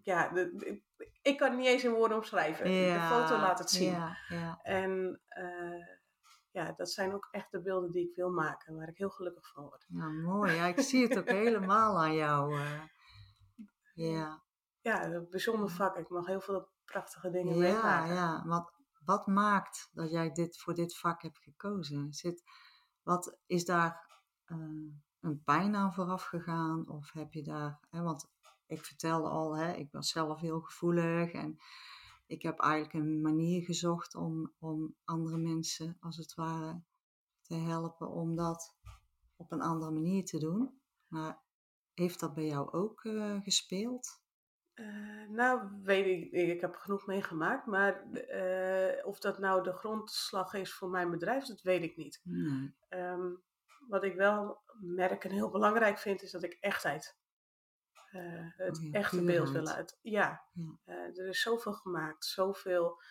ja, 0.03 0.29
de, 0.29 0.57
de, 0.57 0.83
ik 1.23 1.37
kan 1.39 1.49
het 1.49 1.59
niet 1.59 1.67
eens 1.69 1.85
in 1.85 1.93
woorden 1.93 2.17
omschrijven. 2.17 2.71
Ja, 2.71 2.95
de 2.95 3.15
foto 3.15 3.41
laat 3.41 3.59
het 3.59 3.71
zien. 3.71 3.93
Ja, 3.93 4.17
ja. 4.29 4.61
En 4.63 5.21
ja, 6.51 6.73
dat 6.77 6.91
zijn 6.91 7.15
ook 7.15 7.29
echt 7.31 7.51
de 7.51 7.61
beelden 7.63 7.91
die 7.91 8.09
ik 8.09 8.15
wil 8.15 8.31
maken, 8.31 8.77
waar 8.77 8.89
ik 8.89 8.97
heel 8.99 9.11
gelukkig 9.11 9.49
van 9.49 9.65
word. 9.65 9.87
Ja, 9.89 10.09
mooi. 10.09 10.53
Ja, 10.55 10.67
ik 10.67 10.81
zie 10.81 11.07
het 11.09 11.19
ook 11.19 11.29
helemaal 11.45 11.99
aan 12.03 12.15
jou. 12.15 12.55
eh. 12.61 12.83
ja. 13.95 14.43
Ja, 14.81 15.05
een 15.05 15.27
bijzonder 15.31 15.69
vak. 15.71 15.97
Ik 15.97 16.09
mag 16.09 16.27
heel 16.27 16.41
veel 16.41 16.69
prachtige 16.85 17.31
dingen 17.31 17.55
Ja, 17.57 17.61
meemaken. 17.61 18.15
ja. 18.15 18.43
Wat, 18.47 18.73
wat 19.11 19.27
maakt 19.27 19.91
dat 19.93 20.11
jij 20.11 20.33
dit, 20.33 20.59
voor 20.59 20.75
dit 20.75 20.99
vak 20.99 21.23
hebt 21.23 21.39
gekozen? 21.39 22.13
Zit, 22.13 22.43
wat 23.03 23.39
is 23.47 23.65
daar 23.65 24.23
eh, 24.45 24.57
een 25.21 25.43
pijn 25.45 25.77
aan 25.77 25.95
vooraf 25.95 26.25
gegaan? 26.25 26.89
Of 26.89 27.13
heb 27.13 27.33
je 27.33 27.43
daar, 27.43 27.81
hè, 27.89 28.03
want 28.03 28.31
ik 28.67 28.85
vertelde 28.85 29.29
al, 29.29 29.57
hè, 29.57 29.73
ik 29.73 29.93
was 29.93 30.11
zelf 30.11 30.41
heel 30.41 30.61
gevoelig 30.61 31.33
en 31.33 31.59
ik 32.27 32.43
heb 32.43 32.59
eigenlijk 32.59 32.95
een 32.95 33.21
manier 33.21 33.63
gezocht 33.63 34.15
om, 34.15 34.53
om 34.59 34.95
andere 35.05 35.39
mensen, 35.39 35.97
als 36.01 36.17
het 36.17 36.35
ware, 36.35 36.83
te 37.43 37.55
helpen 37.55 38.09
om 38.09 38.37
dat 38.37 38.77
op 39.37 39.53
een 39.53 39.63
andere 39.63 39.91
manier 39.91 40.25
te 40.25 40.39
doen. 40.39 40.81
Maar 41.07 41.43
heeft 41.95 42.21
dat 42.21 42.35
bij 42.35 42.47
jou 42.47 42.73
ook 42.73 43.05
eh, 43.05 43.41
gespeeld? 43.41 44.20
Eh, 44.75 45.29
nou, 45.29 45.69
weet 45.83 46.07
ik, 46.07 46.33
ik 46.33 46.61
heb 46.61 46.75
genoeg 46.75 47.07
meegemaakt, 47.07 47.67
maar 47.67 48.11
eh, 48.13 49.07
of 49.07 49.19
dat 49.19 49.39
nou 49.39 49.63
de 49.63 49.73
grondslag 49.73 50.55
is 50.55 50.73
voor 50.73 50.89
mijn 50.89 51.11
bedrijf, 51.11 51.45
dat 51.45 51.63
weet 51.63 51.83
ik 51.83 51.97
niet. 51.97 52.21
Nee. 52.25 52.75
Ehm, 52.89 53.31
wat 53.89 54.05
ik 54.05 54.15
wel 54.15 54.63
merk 54.81 55.25
en 55.25 55.31
heel 55.31 55.51
belangrijk 55.51 55.99
vind, 55.99 56.23
is 56.23 56.31
dat 56.31 56.43
ik 56.43 56.57
echtheid, 56.61 57.19
eh, 58.11 58.21
het 58.57 58.79
Oh 58.79 58.85
ja, 58.85 58.91
echte 58.93 59.25
beeld 59.25 59.51
wil 59.51 59.69
uit. 59.69 59.99
Ja, 60.03 60.45
Ja. 60.53 61.11
er 61.15 61.27
is 61.29 61.43
zoveel 61.43 61.73
gemaakt, 61.73 62.25
zoveel, 62.25 63.03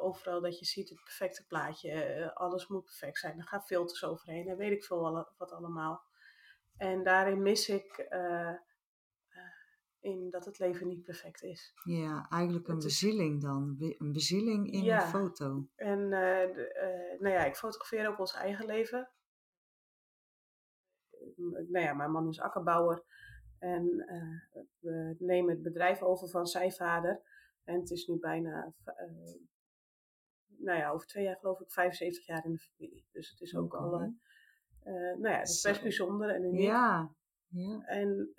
overal 0.00 0.40
dat 0.40 0.58
je 0.58 0.64
ziet 0.64 0.88
het 0.88 1.04
perfecte 1.04 1.46
plaatje, 1.46 2.30
alles 2.34 2.66
moet 2.66 2.84
perfect 2.84 3.18
zijn, 3.18 3.38
er 3.38 3.46
gaan 3.46 3.62
filters 3.62 4.04
overheen 4.04 4.48
en 4.48 4.56
weet 4.56 4.72
ik 4.72 4.84
veel 4.84 5.26
wat 5.36 5.52
allemaal. 5.52 6.04
En 6.76 7.02
daarin 7.02 7.42
mis 7.42 7.68
ik 7.68 8.06
in 10.00 10.30
dat 10.30 10.44
het 10.44 10.58
leven 10.58 10.86
niet 10.86 11.02
perfect 11.04 11.42
is. 11.42 11.72
Ja, 11.84 12.26
eigenlijk 12.30 12.68
een 12.68 12.78
bezieling 12.78 13.40
dan. 13.42 13.76
Een 13.98 14.12
bezieling 14.12 14.72
in 14.72 14.82
Ja. 14.82 15.02
een 15.02 15.08
foto. 15.08 15.68
En 15.76 16.10
de- 16.10 16.72
eh, 16.72 17.20
nou 17.20 17.34
ja, 17.34 17.44
ik 17.44 17.56
fotografeer 17.56 18.08
ook 18.08 18.18
ons 18.18 18.34
eigen 18.34 18.66
leven. 18.66 19.10
Nou 21.36 21.84
ja, 21.84 21.94
mijn 21.94 22.10
man 22.10 22.28
is 22.28 22.40
akkerbouwer. 22.40 23.04
En 23.58 24.04
eh, 24.06 24.62
we 24.78 25.16
nemen 25.18 25.50
het 25.54 25.62
bedrijf 25.62 26.02
over 26.02 26.28
van 26.28 26.46
zijn 26.46 26.72
vader. 26.72 27.22
En 27.64 27.80
het 27.80 27.90
is 27.90 28.06
nu 28.06 28.18
bijna, 28.18 28.74
nou 30.46 30.78
ja, 30.78 30.90
over 30.90 31.06
twee 31.06 31.24
jaar 31.24 31.36
geloof 31.36 31.60
ik 31.60 31.70
75 31.70 32.26
jaar 32.26 32.44
in 32.44 32.52
de 32.52 32.58
familie. 32.58 33.06
Dus 33.12 33.30
het 33.30 33.40
is 33.40 33.56
ook 33.56 33.74
Oké. 33.74 33.76
al, 33.76 33.90
nou 35.18 35.28
ja, 35.28 35.38
het 35.38 35.48
is 35.48 35.60
best 35.60 35.76
Zo. 35.76 35.82
bijzonder 35.82 36.30
en 36.30 36.42
uniek. 36.44 36.60
Ja, 36.60 37.14
ja. 37.48 37.82
En 37.86 38.32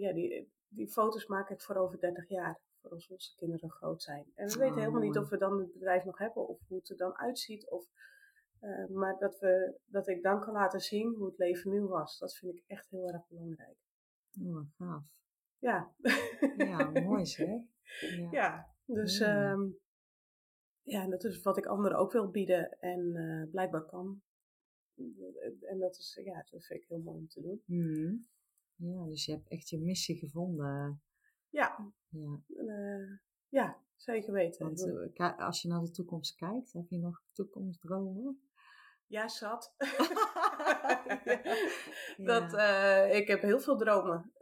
ja, 0.00 0.12
die, 0.12 0.52
die 0.74 0.88
foto's 0.88 1.26
maak 1.26 1.50
ik 1.50 1.60
voor 1.60 1.76
over 1.76 2.00
30 2.00 2.28
jaar. 2.28 2.60
Voor 2.80 2.90
als 2.90 3.08
onze 3.08 3.34
kinderen 3.36 3.70
groot 3.70 4.02
zijn. 4.02 4.32
En 4.34 4.46
we 4.46 4.52
Oh, 4.54 4.58
weten 4.60 4.78
helemaal 4.78 5.00
niet 5.00 5.18
of 5.18 5.28
we 5.28 5.36
dan 5.38 5.58
het 5.58 5.72
bedrijf 5.72 6.04
nog 6.04 6.18
hebben. 6.18 6.48
Of 6.48 6.60
hoe 6.68 6.78
het 6.78 6.88
er 6.90 6.96
dan 6.96 7.16
uitziet. 7.18 7.70
Of, 7.70 7.86
eh, 8.60 8.86
maar 8.86 9.18
dat, 9.18 9.38
we, 9.38 9.78
dat 9.84 10.08
ik 10.08 10.22
dan 10.22 10.40
kan 10.40 10.52
laten 10.52 10.80
zien 10.80 11.14
hoe 11.14 11.26
het 11.26 11.38
leven 11.38 11.70
nu 11.70 11.80
was. 11.80 12.18
Dat 12.18 12.34
vind 12.36 12.54
ik 12.56 12.64
echt 12.66 12.88
heel 12.90 13.08
erg 13.08 13.28
belangrijk. 13.28 13.76
Oh, 14.42 14.60
gaaf. 14.78 15.06
Ja. 15.58 15.94
Ja, 16.56 16.90
mooi 16.90 17.26
zeg. 17.26 17.48
Ja. 18.00 18.28
ja, 18.30 18.74
dus 18.84 19.18
Ja. 19.18 19.50
ehm, 19.52 19.62
ja, 20.82 21.06
dat 21.08 21.24
is 21.24 21.42
wat 21.42 21.56
ik 21.56 21.66
anderen 21.66 21.98
ook 21.98 22.12
wil 22.12 22.30
bieden. 22.30 22.78
En 22.78 23.14
eh, 23.16 23.50
blijkbaar 23.50 23.84
kan. 23.84 24.22
En 25.60 25.78
dat 25.78 25.96
is, 25.96 26.20
ja, 26.24 26.46
dat 26.50 26.64
vind 26.66 26.82
ik 26.82 26.88
heel 26.88 26.98
mooi 26.98 27.18
om 27.18 27.28
te 27.28 27.40
doen. 27.40 27.62
Mhm. 27.66 28.14
Ja, 28.92 29.04
dus 29.06 29.24
je 29.24 29.32
hebt 29.32 29.48
echt 29.48 29.68
je 29.68 29.78
missie 29.78 30.16
gevonden. 30.16 31.02
Ja, 31.48 31.92
Ja, 32.08 32.40
eh, 32.56 33.18
ja 33.48 33.82
zeker 33.96 34.32
weten. 34.32 34.64
want 34.66 35.10
eh, 35.14 35.38
als 35.38 35.62
je 35.62 35.68
naar 35.68 35.80
de 35.80 35.90
toekomst 35.90 36.34
kijkt, 36.34 36.72
heb 36.72 36.88
je 36.88 36.98
nog 36.98 37.22
toekomstdromen? 37.32 38.48
Ja, 39.06 39.28
zat. 39.28 39.74
Ja. 42.16 42.24
dat, 42.24 42.54
eh, 42.54 43.16
ik 43.16 43.28
heb 43.28 43.42
heel 43.42 43.60
veel 43.60 43.76
dromen. 43.76 44.32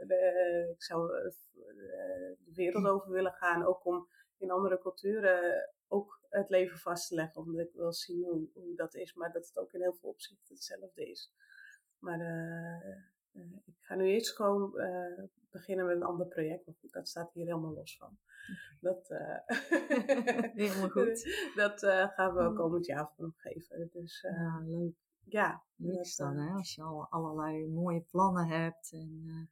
Ik 0.72 0.82
zou 0.82 1.08
de 1.08 2.36
wereld 2.54 2.86
over 2.86 3.10
willen 3.10 3.32
gaan, 3.32 3.64
ook 3.64 3.84
om 3.84 4.08
in 4.36 4.50
andere 4.50 4.78
culturen 4.78 5.70
ook 5.88 6.20
het 6.28 6.50
leven 6.50 6.78
vast 6.78 7.08
te 7.08 7.14
leggen. 7.14 7.42
Omdat 7.42 7.66
ik 7.66 7.72
wil 7.72 7.92
zien 7.92 8.24
hoe, 8.24 8.48
hoe 8.54 8.76
dat 8.76 8.94
is, 8.94 9.14
maar 9.14 9.32
dat 9.32 9.46
het 9.46 9.58
ook 9.58 9.72
in 9.72 9.80
heel 9.80 9.94
veel 9.94 10.08
opzichten 10.08 10.54
hetzelfde 10.54 11.10
is. 11.10 11.32
Maar 11.98 12.18
eh, 13.32 13.42
ik 13.64 13.74
ga 13.80 13.94
nu 13.94 14.04
eerst 14.06 14.36
gewoon 14.36 14.78
eh, 14.78 15.22
beginnen 15.50 15.86
met 15.86 15.96
een 15.96 16.02
ander 16.02 16.26
project. 16.26 16.66
Maar 16.66 16.74
goed, 16.80 16.92
dat 16.92 17.08
staat 17.08 17.32
hier 17.32 17.44
helemaal 17.46 17.74
los 17.74 17.96
van. 17.96 18.18
Dat, 18.80 19.10
eh, 19.10 19.38
Helemaal 20.54 20.88
goed. 20.98 21.50
dat 21.54 21.78
gaan 22.14 22.34
we 22.34 22.42
Mm. 22.42 22.54
komend 22.54 22.86
jaar 22.86 23.10
vormgeven. 23.16 23.88
Dus 23.92 24.22
eh, 24.22 24.32
Ja, 24.32 24.62
leuk. 24.64 24.94
ja, 25.24 25.62
Leuk 25.76 25.98
is 26.00 26.16
dan, 26.16 26.36
hè? 26.36 26.52
Als 26.52 26.74
je 26.74 26.82
al 26.82 27.06
allerlei 27.10 27.66
mooie 27.68 28.00
plannen 28.00 28.46
hebt. 28.46 28.92
En, 28.92 29.50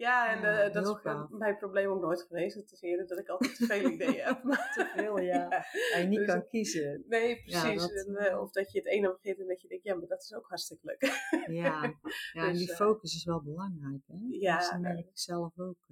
Ja, 0.00 0.34
en 0.36 0.40
Ja, 0.40 0.62
eh, 0.64 0.72
dat 0.72 0.86
is 0.86 1.00
gaaf. 1.00 1.30
mijn 1.30 1.56
probleem 1.56 1.88
ook 1.90 2.00
nooit 2.00 2.22
geweest. 2.22 2.54
Het 2.56 2.72
is 2.72 2.80
eerder 2.80 3.06
dat 3.06 3.18
ik 3.18 3.28
altijd 3.28 3.56
te 3.56 3.66
veel 3.66 3.90
ideeën 3.90 4.24
heb. 4.24 4.42
Maar, 4.42 4.72
Te 4.76 4.92
veel, 4.96 5.18
ja. 5.18 5.48
en 5.94 6.02
je 6.02 6.06
niet 6.08 6.18
Dus- 6.18 6.26
kan 6.26 6.46
kiezen. 6.48 7.04
Nee, 7.08 7.42
precies. 7.42 7.80
dat, 7.80 8.06
En, 8.06 8.16
eh, 8.16 8.26
eh, 8.26 8.40
of 8.40 8.50
dat 8.50 8.72
je 8.72 8.78
het 8.78 8.88
ene 8.88 9.12
begint 9.12 9.38
en 9.38 9.46
dat 9.46 9.60
je 9.62 9.68
denkt, 9.68 9.84
ja, 9.84 9.94
maar 9.94 10.06
dat 10.08 10.22
is 10.22 10.34
ook 10.34 10.48
hartstikke 10.48 10.86
leuk. 10.86 11.00
Ja, 11.62 11.94
ja 12.32 12.46
en 12.46 12.50
Dus, 12.52 12.58
die 12.58 12.74
focus 12.74 13.14
is 13.14 13.24
wel 13.24 13.42
belangrijk. 13.42 14.02
Hè? 14.06 14.16
Ja, 14.30 14.58
Dus 14.58 14.70
dat 14.70 14.80
merk 14.80 14.98
ik 14.98 15.18
zelf 15.18 15.58
ook. 15.58 15.86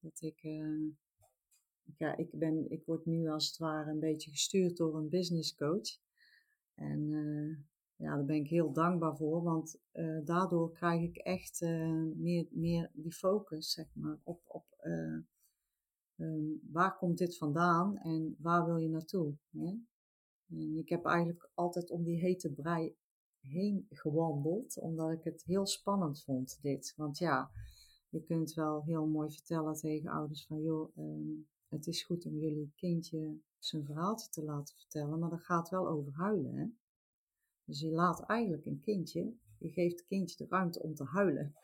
dat 0.00 0.20
ik, 0.20 0.40
ja, 1.98 2.16
ik, 2.16 2.28
ben, 2.32 2.70
ik 2.70 2.82
word 2.84 3.04
nu 3.06 3.28
als 3.28 3.46
het 3.46 3.56
ware 3.58 3.90
een 3.90 4.00
beetje 4.00 4.30
gestuurd 4.30 4.76
door 4.76 4.96
een 4.96 5.08
business 5.08 5.54
coach. 5.54 5.98
En 6.74 7.10
ja, 7.96 8.14
daar 8.14 8.24
ben 8.24 8.36
ik 8.36 8.48
heel 8.48 8.72
dankbaar 8.72 9.16
voor, 9.16 9.42
want 9.42 9.80
eh, 9.92 10.18
daardoor 10.24 10.72
krijg 10.72 11.02
ik 11.02 11.16
echt 11.16 11.62
eh, 11.62 12.02
meer, 12.14 12.46
meer 12.50 12.90
die 12.92 13.12
focus, 13.12 13.72
zeg 13.72 13.86
maar, 13.94 14.18
op, 14.22 14.40
op 14.46 14.64
eh, 14.78 15.18
ehm, 16.16 16.44
waar 16.72 16.96
komt 16.96 17.18
dit 17.18 17.36
vandaan 17.36 17.96
en 17.96 18.36
waar 18.38 18.64
wil 18.64 18.76
je 18.76 18.88
naartoe. 18.88 19.34
Hè? 19.50 19.74
En 20.48 20.76
ik 20.76 20.88
heb 20.88 21.04
eigenlijk 21.04 21.50
altijd 21.54 21.90
om 21.90 22.04
die 22.04 22.18
hete 22.18 22.52
brei 22.52 22.96
heen 23.40 23.86
gewandeld, 23.90 24.78
omdat 24.80 25.12
ik 25.12 25.24
het 25.24 25.42
heel 25.44 25.66
spannend 25.66 26.22
vond, 26.22 26.58
dit. 26.62 26.92
Want 26.96 27.18
ja, 27.18 27.50
je 28.08 28.22
kunt 28.22 28.54
wel 28.54 28.84
heel 28.84 29.06
mooi 29.06 29.30
vertellen 29.30 29.74
tegen 29.74 30.10
ouders 30.10 30.46
van, 30.46 30.62
joh, 30.62 30.96
ehm, 30.96 31.30
het 31.68 31.86
is 31.86 32.04
goed 32.04 32.26
om 32.26 32.38
jullie 32.38 32.72
kindje 32.76 33.38
zijn 33.58 33.84
verhaaltje 33.84 34.30
te 34.30 34.44
laten 34.44 34.76
vertellen, 34.76 35.18
maar 35.18 35.30
dat 35.30 35.44
gaat 35.44 35.68
wel 35.68 35.88
over 35.88 36.12
huilen, 36.12 36.54
hè. 36.54 36.66
Dus 37.66 37.80
je 37.80 37.90
laat 37.90 38.20
eigenlijk 38.26 38.66
een 38.66 38.80
kindje, 38.80 39.34
je 39.58 39.68
geeft 39.70 39.98
het 39.98 40.06
kindje 40.06 40.36
de 40.36 40.46
ruimte 40.50 40.82
om 40.82 40.94
te 40.94 41.04
huilen. 41.04 41.54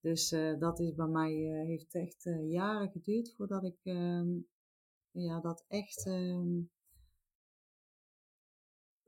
Dus 0.00 0.32
eh, 0.32 0.58
dat 0.58 0.80
is 0.80 0.94
bij 0.94 1.06
mij, 1.06 1.32
eh, 1.32 1.66
heeft 1.66 1.94
echt 1.94 2.26
eh, 2.26 2.50
jaren 2.50 2.90
geduurd 2.90 3.34
voordat 3.34 3.64
ik 3.64 3.78
ehm, 3.82 4.38
ja, 5.10 5.40
dat 5.40 5.64
echt 5.68 6.06
ehm, 6.06 6.60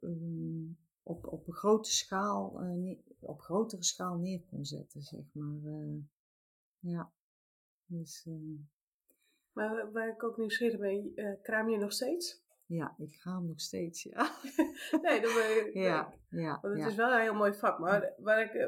ehm, 0.00 0.64
op, 1.02 1.26
op 1.26 1.46
een 1.46 1.54
grote 1.54 1.90
schaal, 1.90 2.62
op 3.20 3.40
grotere 3.40 3.82
schaal 3.82 4.18
neer 4.18 4.42
kon 4.50 4.64
zetten, 4.64 5.02
zeg 5.02 5.24
maar. 5.32 5.60
ja. 6.78 7.12
Dus 7.86 8.28
Maar 9.52 9.92
waar- 9.92 10.08
ik 10.08 10.22
ook 10.22 10.36
nieuwsgierig 10.36 10.78
ben, 10.80 11.38
kraam 11.42 11.68
je 11.68 11.78
nog 11.78 11.92
steeds? 11.92 12.42
Ja, 12.72 12.94
ik 12.98 13.14
ga 13.14 13.34
hem 13.34 13.46
nog 13.46 13.60
steeds, 13.60 14.02
ja. 14.02 14.30
Nee, 15.02 15.20
dat 15.20 15.34
ben 15.34 15.66
ik, 15.66 15.70
ja, 15.74 16.14
ja, 16.30 16.58
Want 16.62 16.74
het 16.74 16.82
ja. 16.82 16.88
is 16.88 16.94
wel 16.94 17.12
een 17.12 17.20
heel 17.20 17.34
mooi 17.34 17.54
vak. 17.54 17.78
Maar 17.78 18.12
waar 18.18 18.42
ik, 18.44 18.52
eh, 18.52 18.64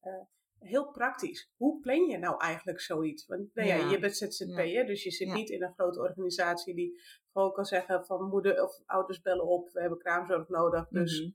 eh, 0.00 0.20
heel 0.58 0.90
praktisch. 0.90 1.50
Hoe 1.56 1.80
plan 1.80 2.06
je 2.06 2.18
nou 2.18 2.40
eigenlijk 2.40 2.80
zoiets? 2.80 3.26
Want 3.26 3.54
nou 3.54 3.68
ja, 3.68 3.74
Ja. 3.76 3.90
je 3.90 3.98
bent 3.98 4.16
ZZP'er, 4.16 4.86
dus 4.86 5.02
je 5.02 5.10
zit 5.10 5.32
niet 5.32 5.50
in 5.50 5.62
een 5.62 5.72
grote 5.74 6.00
organisatie 6.00 6.74
die 6.74 7.00
gewoon 7.32 7.52
kan 7.52 7.64
zeggen 7.64 8.04
van 8.06 8.28
moeder 8.28 8.62
of 8.62 8.82
ouders 8.86 9.20
bellen 9.20 9.46
op, 9.46 9.70
we 9.72 9.80
hebben 9.80 9.98
kraamzorg 9.98 10.48
nodig, 10.48 10.88
dus 10.88 11.32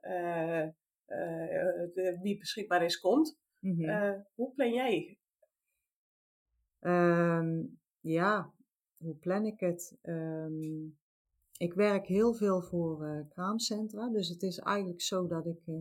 eh, 0.00 0.62
eh, 0.62 0.72
de- 1.94 2.18
wie 2.22 2.38
beschikbaar 2.38 2.84
is, 2.84 3.00
komt. 3.00 3.38
mhm. 3.58 3.84
Eh, 3.88 4.20
hoe 4.34 4.52
plan 4.54 4.72
jij? 4.72 5.18
Ehm, 6.80 7.62
ja, 8.00 8.52
hoe 8.96 9.14
plan 9.16 9.44
ik 9.44 9.60
het? 9.60 9.96
Ehm, 10.02 10.86
ik 11.56 11.74
werk 11.74 12.06
heel 12.06 12.34
veel 12.34 12.62
voor 12.62 13.04
eh, 13.04 13.28
kraamcentra, 13.28 14.08
dus 14.08 14.28
het 14.28 14.42
is 14.42 14.58
eigenlijk 14.58 15.00
zo 15.00 15.26
dat 15.26 15.46
ik 15.46 15.66
eh, 15.66 15.74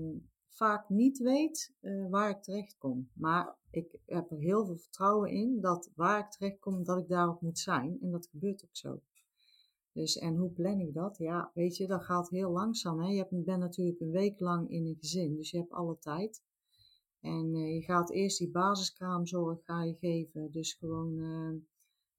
vaak 0.48 0.90
niet 0.90 1.18
weet 1.18 1.74
eh, 1.80 2.10
waar 2.10 2.30
ik 2.30 2.44
terecht 2.44 2.78
kom. 2.78 3.10
Maar 3.14 3.56
ik 3.72 4.00
heb 4.06 4.32
er 4.32 4.38
heel 4.38 4.66
veel 4.66 4.78
vertrouwen 4.78 5.30
in 5.30 5.62
dat 5.62 5.92
waar 5.96 6.20
ik 6.20 6.32
terecht 6.32 6.60
kom, 6.60 6.84
dat 6.84 6.98
ik 6.98 7.08
daarop 7.08 7.42
moet 7.42 7.60
zijn. 7.60 7.98
En 8.02 8.12
dat 8.12 8.28
gebeurt 8.28 8.64
ook 8.64 8.76
zo. 8.76 9.02
Dus, 9.92 10.18
en 10.18 10.36
hoe 10.36 10.52
plan 10.52 10.80
ik 10.80 10.94
dat? 10.94 11.18
Ja, 11.18 11.52
weet 11.54 11.78
je, 11.78 11.88
dat 11.88 12.04
gaat 12.04 12.30
heel 12.30 12.52
langzaam. 12.52 13.00
Hè? 13.00 13.08
Je 13.08 13.28
bent 13.30 13.60
natuurlijk 13.60 14.00
een 14.00 14.12
week 14.12 14.40
lang 14.40 14.70
in 14.70 14.86
een 14.86 14.98
gezin, 15.00 15.36
dus 15.36 15.52
je 15.52 15.58
hebt 15.58 15.72
alle 15.72 15.98
tijd. 16.00 16.42
En 17.22 17.56
uh, 17.56 17.74
je 17.74 17.82
gaat 17.82 18.12
eerst 18.12 18.38
die 18.38 18.52
basiskraamzorg 18.52 19.64
ga 19.64 19.84
je 19.84 19.96
geven. 19.96 20.52
Dus 20.52 20.74
gewoon, 20.74 21.18
uh, 21.18 21.62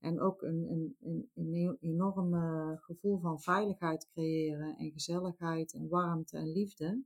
en 0.04 0.20
ook 0.20 0.42
een, 0.42 0.70
een, 0.70 0.96
een, 1.00 1.30
een 1.34 1.76
enorm 1.80 2.34
uh, 2.34 2.76
gevoel 2.76 3.18
van 3.18 3.40
veiligheid 3.40 4.08
creëren 4.08 4.76
en 4.76 4.90
gezelligheid 4.90 5.72
en 5.72 5.88
warmte 5.88 6.36
en 6.36 6.52
liefde. 6.52 7.02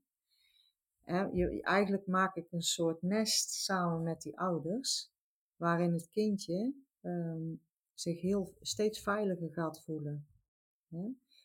Je, 1.06 1.60
eigenlijk 1.62 2.06
maak 2.06 2.36
ik 2.36 2.52
een 2.52 2.62
soort 2.62 3.02
nest 3.02 3.50
samen 3.50 4.02
met 4.02 4.22
die 4.22 4.38
ouders, 4.38 5.12
waarin 5.56 5.92
het 5.92 6.10
kindje 6.10 6.74
um, 7.02 7.60
zich 7.94 8.20
heel, 8.20 8.54
steeds 8.60 9.00
veiliger 9.02 9.52
gaat 9.52 9.82
voelen. 9.82 10.26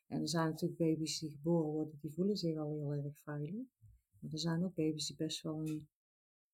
En 0.07 0.21
er 0.21 0.29
zijn 0.29 0.49
natuurlijk 0.49 0.79
baby's 0.79 1.19
die 1.19 1.31
geboren 1.31 1.71
worden, 1.71 1.97
die 2.01 2.13
voelen 2.13 2.37
zich 2.37 2.57
al 2.57 2.71
heel 2.71 2.93
erg 2.93 3.19
veilig. 3.19 3.65
Maar 4.19 4.31
er 4.31 4.39
zijn 4.39 4.63
ook 4.63 4.75
baby's 4.75 5.07
die 5.07 5.15
best 5.15 5.41
wel 5.41 5.59
een 5.59 5.87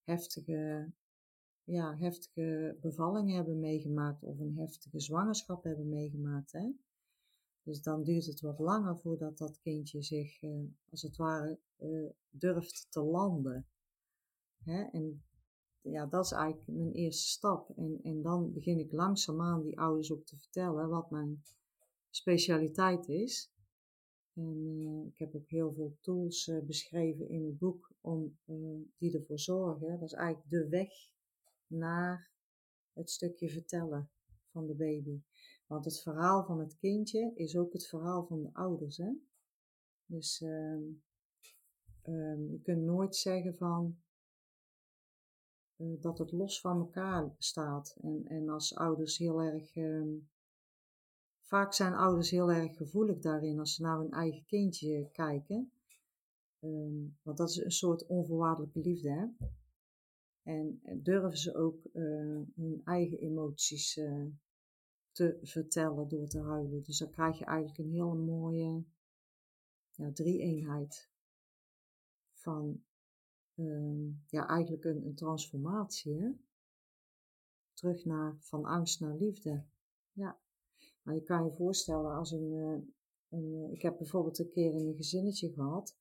heftige, 0.04 0.92
ja, 1.70 1.98
heftige 1.98 2.78
bevalling 2.82 3.32
hebben 3.32 3.60
meegemaakt 3.60 4.24
of 4.24 4.40
een 4.40 4.58
heftige 4.58 5.00
zwangerschap 5.00 5.64
hebben 5.64 5.90
meegemaakt. 5.90 6.52
Hè? 6.52 6.72
Dus 7.64 7.82
dan 7.82 8.04
duurt 8.04 8.26
het 8.26 8.42
wat 8.42 8.60
langer 8.60 8.98
voordat 8.98 9.38
dat 9.38 9.60
kindje 9.60 10.02
zich, 10.02 10.42
uh, 10.42 10.64
als 10.90 11.02
het 11.02 11.16
ware, 11.16 11.60
uh, 11.80 12.10
durft 12.30 12.88
te 12.90 13.02
landen. 13.02 13.68
Hè? 14.64 14.84
En 14.84 15.24
ja, 15.82 16.06
dat 16.06 16.26
is 16.26 16.32
eigenlijk 16.32 16.68
mijn 16.68 16.92
eerste 16.92 17.28
stap. 17.28 17.70
En, 17.78 18.00
en 18.04 18.22
dan 18.22 18.54
begin 18.54 18.80
ik 18.80 18.92
langzaamaan 18.92 19.62
die 19.62 19.80
ouders 19.80 20.12
ook 20.12 20.26
te 20.26 20.38
vertellen 20.38 20.90
wat 20.90 21.12
mijn 21.12 21.44
specialiteit 22.10 23.08
is. 23.08 23.52
En 24.34 24.58
uh, 24.66 25.06
ik 25.06 25.18
heb 25.18 25.36
ook 25.36 25.50
heel 25.50 25.74
veel 25.74 25.98
tools 26.02 26.52
beschreven 26.66 27.30
in 27.30 27.46
het 27.46 27.58
boek 27.58 27.94
om, 28.02 28.38
die 28.98 29.18
ervoor 29.18 29.40
zorgen. 29.40 30.00
Dat 30.00 30.10
is 30.10 30.14
eigenlijk 30.14 30.50
de 30.50 30.70
weg 30.70 30.90
naar 31.70 32.32
het 32.94 33.10
stukje 33.10 33.50
vertellen 33.50 34.10
van 34.52 34.68
de 34.68 34.76
baby. 34.76 35.22
Want 35.68 35.86
het 35.86 36.02
verhaal 36.02 36.46
van 36.46 36.60
het 36.60 36.78
kindje 36.78 37.32
is 37.36 37.58
ook 37.58 37.74
het 37.74 37.88
verhaal 37.88 38.26
van 38.26 38.42
de 38.42 38.54
ouders. 38.54 38.98
Hè? 38.98 39.12
Dus 40.06 40.42
um, 40.42 41.04
um, 42.04 42.52
je 42.52 42.60
kunt 42.62 42.82
nooit 42.82 43.16
zeggen 43.16 43.56
van 43.56 44.00
dat 45.76 46.18
het 46.18 46.32
los 46.32 46.62
van 46.62 46.80
elkaar 46.80 47.36
staat. 47.38 47.98
En, 48.02 48.26
en 48.28 48.50
als 48.50 48.76
ouders 48.76 49.18
heel 49.18 49.42
erg 49.42 49.76
um, 49.76 50.30
Vaak 51.50 51.74
zijn 51.74 51.94
ouders 51.94 52.30
heel 52.30 52.52
erg 52.52 52.78
gevoelig 52.78 53.20
daarin 53.20 53.60
als 53.60 53.76
ze 53.76 53.82
naar 53.82 53.98
hun 53.98 54.12
eigen 54.12 54.46
kindje 54.46 55.10
kijken. 55.12 55.72
Want 57.22 57.38
dat 57.38 57.50
is 57.50 57.56
een 57.56 57.72
soort 57.72 58.06
onvoorwaardelijke 58.08 58.80
liefde. 58.80 59.10
Hè? 59.10 59.26
En 60.50 60.82
durven 61.04 61.38
ze 61.38 61.56
ook 61.56 61.86
uh, 61.94 62.42
hun 62.56 62.82
eigen 62.84 63.18
emoties 63.18 63.98
uh, 63.98 64.26
te 65.12 65.40
vertellen 65.42 66.08
door 66.08 66.28
te 66.28 66.40
huilen. 66.40 66.84
Dus 66.84 66.98
dan 66.98 67.10
krijg 67.10 67.38
je 67.38 67.46
eigenlijk 67.46 67.78
een 67.80 67.92
hele 67.92 68.16
mooie 68.16 68.84
ja, 69.92 70.12
drie-eenheid 70.12 71.10
van 72.34 72.84
um, 73.56 74.24
ja, 74.28 74.48
eigenlijk 74.48 74.84
een, 74.84 75.06
een 75.06 75.16
transformatie. 75.16 76.42
Terug 77.74 78.06
naar 78.06 78.38
van 78.40 78.66
angst 78.66 79.00
naar 79.00 79.16
liefde. 79.16 79.66
Ja. 80.12 80.40
Maar 81.02 81.16
je 81.16 81.24
kan 81.24 81.46
je 81.46 81.52
voorstellen 81.52 82.16
als 82.16 82.32
een, 82.32 82.54
eh, 82.54 83.40
een 83.40 83.54
eh, 83.56 83.72
ik 83.72 83.82
heb 83.82 83.98
bijvoorbeeld 83.98 84.40
een 84.40 84.50
keer 84.50 84.74
in 84.74 84.88
een 84.88 84.96
gezinnetje 84.96 85.52
gehad. 85.54 85.98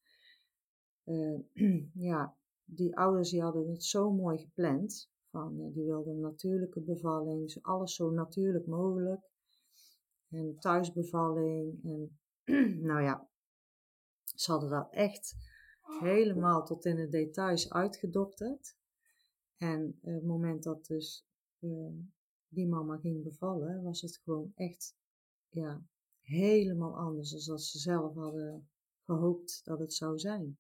Ja, 1.93 2.38
die 2.70 2.96
ouders 2.96 3.30
die 3.30 3.42
hadden 3.42 3.68
het 3.68 3.84
zo 3.84 4.12
mooi 4.12 4.38
gepland. 4.38 5.10
Van, 5.30 5.72
die 5.72 5.84
wilden 5.84 6.14
een 6.14 6.20
natuurlijke 6.20 6.80
bevalling, 6.80 7.58
alles 7.62 7.94
zo 7.94 8.10
natuurlijk 8.10 8.66
mogelijk. 8.66 9.30
En 10.28 10.56
thuisbevalling. 10.58 11.84
En 11.84 12.19
nou 12.88 13.02
ja, 13.02 13.28
ze 14.25 14.50
hadden 14.50 14.71
dat 14.71 14.93
echt 14.93 15.36
helemaal 16.00 16.64
tot 16.64 16.84
in 16.84 16.97
de 16.97 17.08
details 17.08 17.71
uitgedokterd. 17.71 18.76
En 19.56 19.99
het 20.02 20.25
moment 20.25 20.62
dat 20.62 20.86
dus 20.86 21.26
die 22.49 22.69
mama 22.69 22.97
ging 22.97 23.23
bevallen, 23.23 23.82
was 23.82 24.00
het 24.00 24.16
gewoon 24.16 24.52
echt 24.54 24.97
ja, 25.49 25.82
helemaal 26.21 26.97
anders 26.97 27.30
dan 27.30 27.54
dat 27.54 27.62
ze 27.62 27.78
zelf 27.78 28.14
hadden 28.14 28.69
gehoopt 29.04 29.60
dat 29.64 29.78
het 29.78 29.95
zou 29.95 30.19
zijn. 30.19 30.58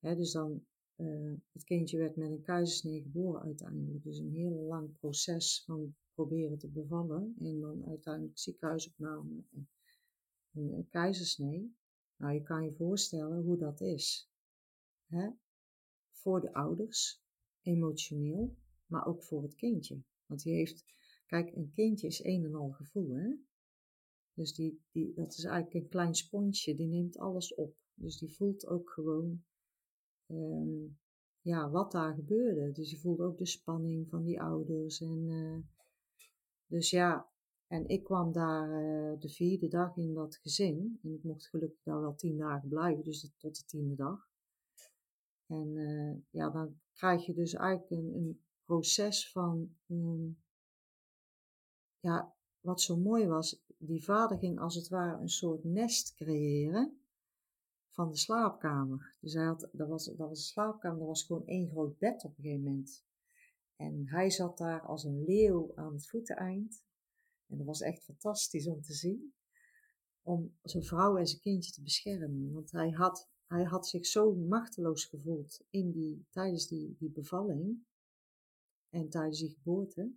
Dus 0.00 0.32
dan, 0.32 0.66
uh, 0.96 1.34
het 1.52 1.64
kindje 1.64 1.98
werd 1.98 2.16
met 2.16 2.30
een 2.30 2.42
keizersnee 2.42 3.02
geboren 3.02 3.42
uiteindelijk. 3.42 4.04
Dus 4.04 4.18
een 4.18 4.34
heel 4.34 4.50
lang 4.50 4.98
proces 4.98 5.62
van 5.64 5.94
proberen 6.14 6.58
te 6.58 6.68
bevallen. 6.68 7.34
En 7.38 7.60
dan 7.60 7.86
uiteindelijk 7.86 8.38
ziekenhuisopname 8.38 9.44
en 9.50 9.68
een, 10.52 10.72
een 10.72 10.88
keizersnee. 10.88 11.76
Nou, 12.16 12.34
je 12.34 12.42
kan 12.42 12.64
je 12.64 12.72
voorstellen 12.72 13.42
hoe 13.42 13.58
dat 13.58 13.80
is. 13.80 14.30
Voor 16.10 16.40
de 16.40 16.52
ouders, 16.52 17.22
emotioneel, 17.62 18.56
maar 18.86 19.06
ook 19.06 19.24
voor 19.24 19.42
het 19.42 19.54
kindje. 19.54 20.02
Want 20.26 20.42
die 20.42 20.54
heeft, 20.54 20.84
kijk, 21.26 21.56
een 21.56 21.70
kindje 21.70 22.06
is 22.06 22.24
een 22.24 22.44
en 22.44 22.54
al 22.54 22.70
gevoel, 22.70 23.16
hè. 23.16 23.34
Dus 24.34 24.54
die, 24.54 24.82
die, 24.90 25.14
dat 25.14 25.32
is 25.32 25.44
eigenlijk 25.44 25.74
een 25.74 25.90
klein 25.90 26.14
sponsje, 26.14 26.74
die 26.74 26.86
neemt 26.86 27.18
alles 27.18 27.54
op. 27.54 27.76
Dus 27.94 28.18
die 28.18 28.34
voelt 28.34 28.66
ook 28.66 28.90
gewoon, 28.90 29.44
um, 30.30 30.98
ja, 31.40 31.70
wat 31.70 31.92
daar 31.92 32.14
gebeurde. 32.14 32.72
Dus 32.72 32.88
die 32.88 33.00
voelt 33.00 33.20
ook 33.20 33.38
de 33.38 33.46
spanning 33.46 34.08
van 34.08 34.24
die 34.24 34.42
ouders. 34.42 35.00
En, 35.00 35.28
uh, 35.28 35.58
dus 36.66 36.90
ja, 36.90 37.28
en 37.66 37.88
ik 37.88 38.04
kwam 38.04 38.32
daar 38.32 38.68
uh, 38.68 39.20
de 39.20 39.28
vierde 39.28 39.68
dag 39.68 39.96
in 39.96 40.14
dat 40.14 40.36
gezin. 40.36 40.98
En 41.02 41.12
ik 41.12 41.22
mocht 41.22 41.48
gelukkig 41.48 41.82
daar 41.82 42.00
wel 42.00 42.14
tien 42.14 42.36
dagen 42.36 42.68
blijven, 42.68 43.04
dus 43.04 43.32
tot 43.36 43.56
de 43.56 43.64
tiende 43.64 43.94
dag. 43.94 44.28
En 45.46 45.76
uh, 45.76 46.16
ja, 46.30 46.50
dan 46.50 46.80
krijg 46.92 47.26
je 47.26 47.34
dus 47.34 47.54
eigenlijk 47.54 47.90
een, 47.90 48.40
proces 48.64 49.30
van, 49.32 49.76
um, 49.86 50.38
ja, 52.00 52.34
wat 52.60 52.80
zo 52.80 52.96
mooi 52.96 53.26
was, 53.26 53.62
die 53.78 54.04
vader 54.04 54.38
ging 54.38 54.60
als 54.60 54.74
het 54.74 54.88
ware 54.88 55.20
een 55.20 55.28
soort 55.28 55.64
nest 55.64 56.14
creëren 56.14 56.99
van 57.90 58.10
de 58.10 58.16
slaapkamer. 58.16 59.16
Dus 59.20 59.32
hij 59.32 59.44
had, 59.44 59.68
dat, 59.72 59.88
was, 59.88 60.04
dat 60.04 60.16
was 60.16 60.28
een 60.28 60.36
slaapkamer, 60.36 60.98
dat 60.98 61.08
was 61.08 61.24
gewoon 61.24 61.46
één 61.46 61.68
groot 61.68 61.98
bed 61.98 62.24
op 62.24 62.30
een 62.30 62.42
gegeven 62.42 62.62
moment. 62.62 63.04
En 63.76 64.08
hij 64.08 64.30
zat 64.30 64.58
daar 64.58 64.80
als 64.80 65.04
een 65.04 65.24
leeuw 65.24 65.72
aan 65.74 65.92
het 65.92 66.08
voeteneind. 66.08 66.84
En 67.46 67.56
dat 67.56 67.66
was 67.66 67.80
echt 67.80 68.04
fantastisch 68.04 68.66
om 68.66 68.82
te 68.82 68.92
zien. 68.92 69.34
Om 70.22 70.58
zijn 70.62 70.84
vrouw 70.84 71.16
en 71.16 71.26
zijn 71.26 71.40
kindje 71.40 71.72
te 71.72 71.82
beschermen. 71.82 72.52
Want 72.52 72.70
hij 72.70 72.90
had, 72.90 73.30
hij 73.46 73.64
had 73.64 73.86
zich 73.86 74.06
zo 74.06 74.34
machteloos 74.34 75.04
gevoeld 75.04 75.64
in 75.70 75.90
die, 75.90 76.26
tijdens 76.30 76.68
die, 76.68 76.96
die 76.98 77.10
bevalling 77.10 77.84
en 78.88 79.08
tijdens 79.08 79.38
die 79.38 79.50
geboorte, 79.50 80.12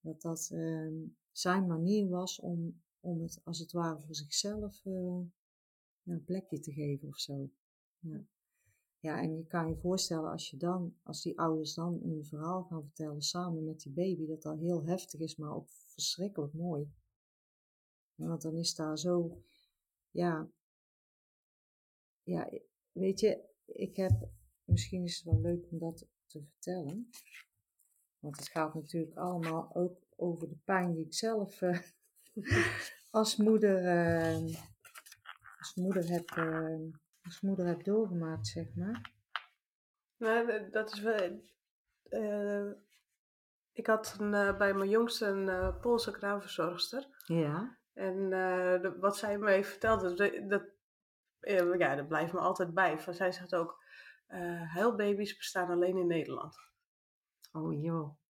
dat 0.00 0.20
dat 0.20 0.50
uh, 0.52 1.08
zijn 1.30 1.66
manier 1.66 2.08
was 2.08 2.40
om, 2.40 2.82
om 3.00 3.22
het 3.22 3.40
als 3.44 3.58
het 3.58 3.72
ware 3.72 4.00
voor 4.00 4.14
zichzelf 4.14 4.84
uh, 4.84 5.20
een 6.04 6.24
plekje 6.24 6.60
te 6.60 6.72
geven 6.72 7.08
of 7.08 7.18
zo. 7.18 7.50
Ja. 7.98 8.26
ja, 8.98 9.20
en 9.20 9.36
je 9.36 9.46
kan 9.46 9.68
je 9.68 9.76
voorstellen 9.76 10.30
als 10.30 10.50
je 10.50 10.56
dan, 10.56 10.96
als 11.02 11.22
die 11.22 11.38
ouders 11.38 11.74
dan 11.74 12.00
een 12.02 12.24
verhaal 12.24 12.62
gaan 12.62 12.82
vertellen 12.82 13.22
samen 13.22 13.64
met 13.64 13.80
die 13.80 13.92
baby, 13.92 14.26
dat 14.26 14.42
dat 14.42 14.58
heel 14.58 14.84
heftig 14.84 15.20
is, 15.20 15.36
maar 15.36 15.54
ook 15.54 15.70
verschrikkelijk 15.70 16.52
mooi. 16.52 16.92
Ja, 18.14 18.26
want 18.26 18.42
dan 18.42 18.56
is 18.56 18.74
daar 18.74 18.98
zo, 18.98 19.42
ja, 20.10 20.50
ja, 22.22 22.50
weet 22.92 23.20
je, 23.20 23.44
ik 23.64 23.96
heb, 23.96 24.28
misschien 24.64 25.04
is 25.04 25.16
het 25.16 25.24
wel 25.24 25.40
leuk 25.40 25.70
om 25.70 25.78
dat 25.78 26.06
te 26.26 26.42
vertellen. 26.42 27.10
Want 28.18 28.36
het 28.36 28.48
gaat 28.48 28.74
natuurlijk 28.74 29.16
allemaal 29.16 29.74
ook 29.74 30.02
over 30.16 30.48
de 30.48 30.58
pijn 30.64 30.92
die 30.92 31.04
ik 31.04 31.14
zelf 31.14 31.60
uh, 31.60 31.78
als, 33.10 33.36
moeder, 33.36 33.82
uh, 33.82 34.56
als, 35.62 35.74
moeder 35.74 36.08
heb, 36.08 36.30
uh, 36.36 36.92
als 37.22 37.40
moeder 37.40 37.66
heb 37.66 37.84
doorgemaakt, 37.84 38.46
zeg 38.46 38.74
maar. 38.74 39.10
Nou, 40.16 40.70
dat 40.70 40.92
is 40.92 41.00
wel. 41.00 41.42
ik 43.72 43.86
had 43.86 44.16
een, 44.18 44.30
bij 44.58 44.74
mijn 44.74 44.90
jongste 44.90 45.26
een 45.26 45.78
Poolse 45.80 46.10
kraamverzorgster. 46.10 47.08
Ja. 47.24 47.78
En 47.92 48.30
de, 48.30 48.96
wat 49.00 49.16
zij 49.16 49.38
me 49.38 49.64
vertelde, 49.64 50.14
dat, 50.14 50.50
dat, 50.50 50.62
ja, 51.78 51.96
dat 51.96 52.08
blijft 52.08 52.32
me 52.32 52.38
altijd 52.38 52.74
bij. 52.74 52.98
Van, 52.98 53.14
zij 53.14 53.32
zegt 53.32 53.54
ook, 53.54 53.82
huilbaby's 54.68 55.36
bestaan 55.36 55.70
alleen 55.70 55.96
in 55.96 56.06
Nederland. 56.06 56.56
Oh 57.52 57.82
joh. 57.82 58.20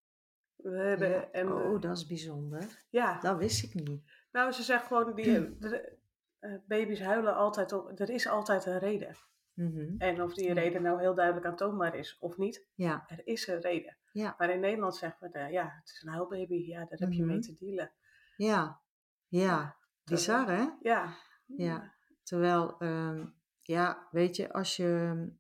We 0.57 0.77
hebben, 0.77 1.11
ja. 1.11 1.31
en, 1.31 1.53
oh, 1.53 1.81
dat 1.81 1.97
is 1.97 2.07
bijzonder. 2.07 2.85
Ja. 2.90 3.21
Dat 3.21 3.37
wist 3.37 3.62
ik 3.62 3.75
niet. 3.75 4.03
Nou, 4.33 4.53
ze 4.53 4.62
zegt 4.62 4.87
gewoon, 4.87 5.14
die, 5.14 5.25
de, 5.59 6.01
eh, 6.42 6.55
baby's 6.66 7.00
huilen 7.00 7.35
altijd 7.37 7.72
op, 7.72 8.00
er 8.00 8.11
is 8.11 8.28
altijd 8.28 8.66
een 8.66 8.78
reden. 8.78 9.16
Mhm. 9.55 9.94
En 9.98 10.22
of 10.22 10.35
die 10.35 10.52
reden 10.52 10.83
nou 10.83 11.00
heel 11.00 11.14
duidelijk 11.14 11.46
aantoonbaar 11.46 11.94
is 11.96 12.18
of 12.20 12.37
niet, 12.37 12.66
Ja, 12.74 13.05
er 13.09 13.26
is 13.26 13.46
een 13.46 13.61
reden. 13.61 13.96
ja, 14.12 14.35
Maar 14.38 14.50
in 14.50 14.61
Nederland 14.61 14.96
zeggen 14.96 15.31
we, 15.31 15.38
eh, 15.38 15.50
ja, 15.50 15.72
het 15.81 15.90
is 15.90 16.02
een 16.02 16.12
huilbaby, 16.12 16.55
ja, 16.66 16.78
daar 16.85 16.98
heb 16.98 17.12
je 17.12 17.24
mee 17.24 17.37
Mhm. 17.37 17.44
te 17.46 17.55
dealen. 17.59 17.92
ja, 18.37 18.81
ja. 19.28 19.76
Bizar, 20.05 20.46
hè? 20.48 20.66
Ja. 20.81 21.16
Ja. 21.46 21.94
Terwijl, 22.22 22.78
ehm, 22.78 23.26
ja, 23.61 24.09
weet 24.11 24.37
je, 24.37 24.52
als 24.52 24.76
je, 24.76 25.33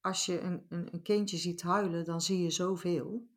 als 0.00 0.26
je 0.26 0.40
een, 0.40 0.66
een, 0.68 0.88
een 0.94 1.02
kindje 1.02 1.36
ziet 1.36 1.62
huilen, 1.62 2.04
dan 2.04 2.20
zie 2.20 2.42
je 2.42 2.50
zoveel. 2.50 3.28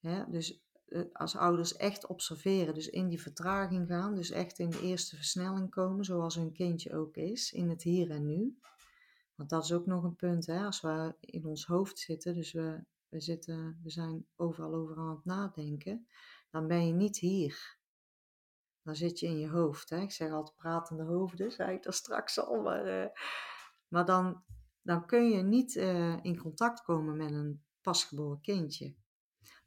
Hè? 0.00 0.30
Dus 0.30 0.67
als 1.12 1.36
ouders 1.36 1.76
echt 1.76 2.06
observeren, 2.06 2.74
dus 2.74 2.88
in 2.88 3.08
die 3.08 3.22
vertraging 3.22 3.88
gaan, 3.88 4.14
dus 4.14 4.30
echt 4.30 4.58
in 4.58 4.70
de 4.70 4.80
eerste 4.80 5.16
versnelling 5.16 5.70
komen, 5.70 6.04
zoals 6.04 6.34
hun 6.34 6.52
kindje 6.52 6.94
ook 6.94 7.16
is, 7.16 7.52
in 7.52 7.68
het 7.68 7.82
hier 7.82 8.10
en 8.10 8.26
nu. 8.26 8.58
Want 9.34 9.50
dat 9.50 9.64
is 9.64 9.72
ook 9.72 9.86
nog 9.86 10.04
een 10.04 10.16
punt, 10.16 10.46
hè? 10.46 10.64
als 10.64 10.80
we 10.80 11.14
in 11.20 11.44
ons 11.44 11.66
hoofd 11.66 11.98
zitten, 11.98 12.34
dus 12.34 12.52
we, 12.52 12.84
we, 13.08 13.20
zitten, 13.20 13.80
we 13.82 13.90
zijn 13.90 14.26
overal 14.36 14.74
over 14.74 14.96
aan 14.96 15.10
het 15.10 15.24
nadenken, 15.24 16.06
dan 16.50 16.66
ben 16.66 16.86
je 16.86 16.92
niet 16.92 17.18
hier. 17.18 17.76
Dan 18.82 18.96
zit 18.96 19.18
je 19.18 19.26
in 19.26 19.38
je 19.38 19.48
hoofd. 19.48 19.90
Hè? 19.90 20.00
Ik 20.00 20.12
zeg 20.12 20.30
altijd 20.30 20.56
pratende 20.56 21.02
hoofden, 21.02 21.52
zei 21.58 21.76
ik 21.76 21.82
daar 21.82 21.92
straks 21.92 22.38
al. 22.38 22.62
Maar, 22.62 22.84
eh, 22.84 23.10
maar 23.88 24.04
dan, 24.04 24.44
dan 24.82 25.06
kun 25.06 25.30
je 25.30 25.42
niet 25.42 25.76
eh, 25.76 26.24
in 26.24 26.38
contact 26.38 26.82
komen 26.82 27.16
met 27.16 27.30
een 27.30 27.64
pasgeboren 27.80 28.40
kindje. 28.40 28.94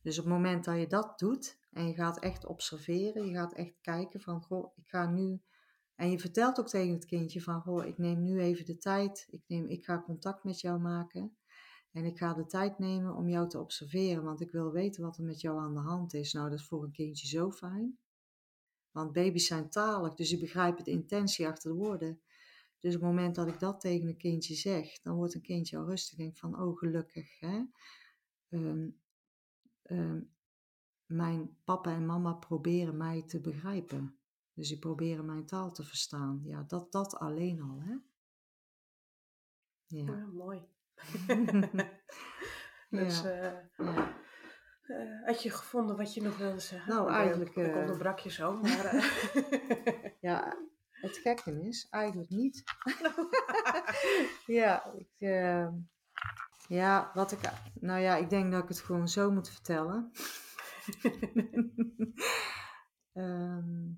Dus 0.01 0.17
op 0.17 0.25
het 0.25 0.33
moment 0.33 0.63
dat 0.63 0.77
je 0.77 0.87
dat 0.87 1.19
doet 1.19 1.59
en 1.71 1.87
je 1.87 1.93
gaat 1.93 2.19
echt 2.19 2.45
observeren, 2.45 3.25
je 3.25 3.33
gaat 3.33 3.53
echt 3.53 3.81
kijken 3.81 4.21
van, 4.21 4.41
goh, 4.41 4.71
ik 4.75 4.87
ga 4.87 5.09
nu... 5.09 5.41
En 5.95 6.11
je 6.11 6.19
vertelt 6.19 6.59
ook 6.59 6.69
tegen 6.69 6.93
het 6.93 7.05
kindje 7.05 7.41
van, 7.41 7.61
goh, 7.61 7.85
ik 7.85 7.97
neem 7.97 8.23
nu 8.23 8.39
even 8.39 8.65
de 8.65 8.77
tijd, 8.77 9.27
ik, 9.29 9.43
neem, 9.47 9.65
ik 9.65 9.83
ga 9.83 10.01
contact 10.01 10.43
met 10.43 10.59
jou 10.59 10.79
maken. 10.79 11.37
En 11.91 12.05
ik 12.05 12.17
ga 12.17 12.33
de 12.33 12.45
tijd 12.45 12.79
nemen 12.79 13.15
om 13.15 13.29
jou 13.29 13.49
te 13.49 13.59
observeren, 13.59 14.23
want 14.23 14.41
ik 14.41 14.51
wil 14.51 14.71
weten 14.71 15.03
wat 15.03 15.17
er 15.17 15.23
met 15.23 15.41
jou 15.41 15.59
aan 15.59 15.73
de 15.73 15.79
hand 15.79 16.13
is. 16.13 16.33
Nou, 16.33 16.49
dat 16.49 16.59
is 16.59 16.65
voor 16.65 16.83
een 16.83 16.91
kindje 16.91 17.27
zo 17.27 17.51
fijn. 17.51 17.97
Want 18.91 19.11
baby's 19.11 19.47
zijn 19.47 19.69
talig, 19.69 20.13
dus 20.13 20.29
die 20.29 20.39
begrijpen 20.39 20.83
de 20.83 20.91
intentie 20.91 21.47
achter 21.47 21.71
de 21.71 21.77
woorden. 21.77 22.21
Dus 22.79 22.95
op 22.95 23.01
het 23.01 23.09
moment 23.09 23.35
dat 23.35 23.47
ik 23.47 23.59
dat 23.59 23.79
tegen 23.79 24.07
een 24.07 24.17
kindje 24.17 24.55
zeg, 24.55 25.01
dan 25.01 25.15
wordt 25.15 25.35
een 25.35 25.41
kindje 25.41 25.77
al 25.77 25.85
rustig. 25.85 26.17
Denk 26.17 26.37
van, 26.37 26.61
oh 26.61 26.77
gelukkig. 26.77 27.39
Hè? 27.39 27.63
Ehm, 28.49 28.89
ehm, 29.83 30.21
mijn 31.05 31.57
papa 31.63 31.91
en 31.91 32.05
mama 32.05 32.33
proberen 32.33 32.97
mij 32.97 33.23
te 33.27 33.39
begrijpen. 33.41 34.15
Dus 34.53 34.67
die 34.67 34.79
proberen 34.79 35.25
mijn 35.25 35.45
taal 35.45 35.71
te 35.71 35.83
verstaan. 35.83 36.41
Ja, 36.43 36.63
dat, 36.67 36.91
dat 36.91 37.15
alleen 37.17 37.61
al. 37.61 37.81
Hè? 37.81 37.95
Ja, 39.85 40.11
Ja. 40.11 40.25
mooi. 40.25 40.61
Ja. 42.89 43.03
dus, 43.03 43.23
eh, 43.23 43.53
ja. 43.77 44.15
eh, 44.81 45.25
had 45.25 45.43
je 45.43 45.49
gevonden 45.49 45.97
wat 45.97 46.13
je 46.13 46.21
nog 46.21 46.37
wilde 46.37 46.59
zeggen? 46.59 46.93
Nou, 46.93 47.11
eigenlijk, 47.11 47.55
Ik 47.55 47.67
eh, 47.67 47.75
onderbrak 47.77 48.19
je 48.19 48.29
zo, 48.29 48.53
maar... 48.61 48.93
Ja, 50.21 50.57
het 50.91 51.17
gekke 51.17 51.61
is, 51.61 51.87
eigenlijk 51.89 52.29
niet. 52.29 52.63
ja, 54.45 54.85
ik, 54.93 55.11
eh, 55.17 55.67
ja, 56.71 57.11
wat 57.13 57.31
ik, 57.31 57.51
nou 57.73 58.01
ja, 58.01 58.15
ik 58.15 58.29
denk 58.29 58.51
dat 58.51 58.63
ik 58.63 58.69
het 58.69 58.79
gewoon 58.79 59.09
zo 59.09 59.31
moet 59.31 59.49
vertellen. 59.49 60.11
Ehm, 63.11 63.91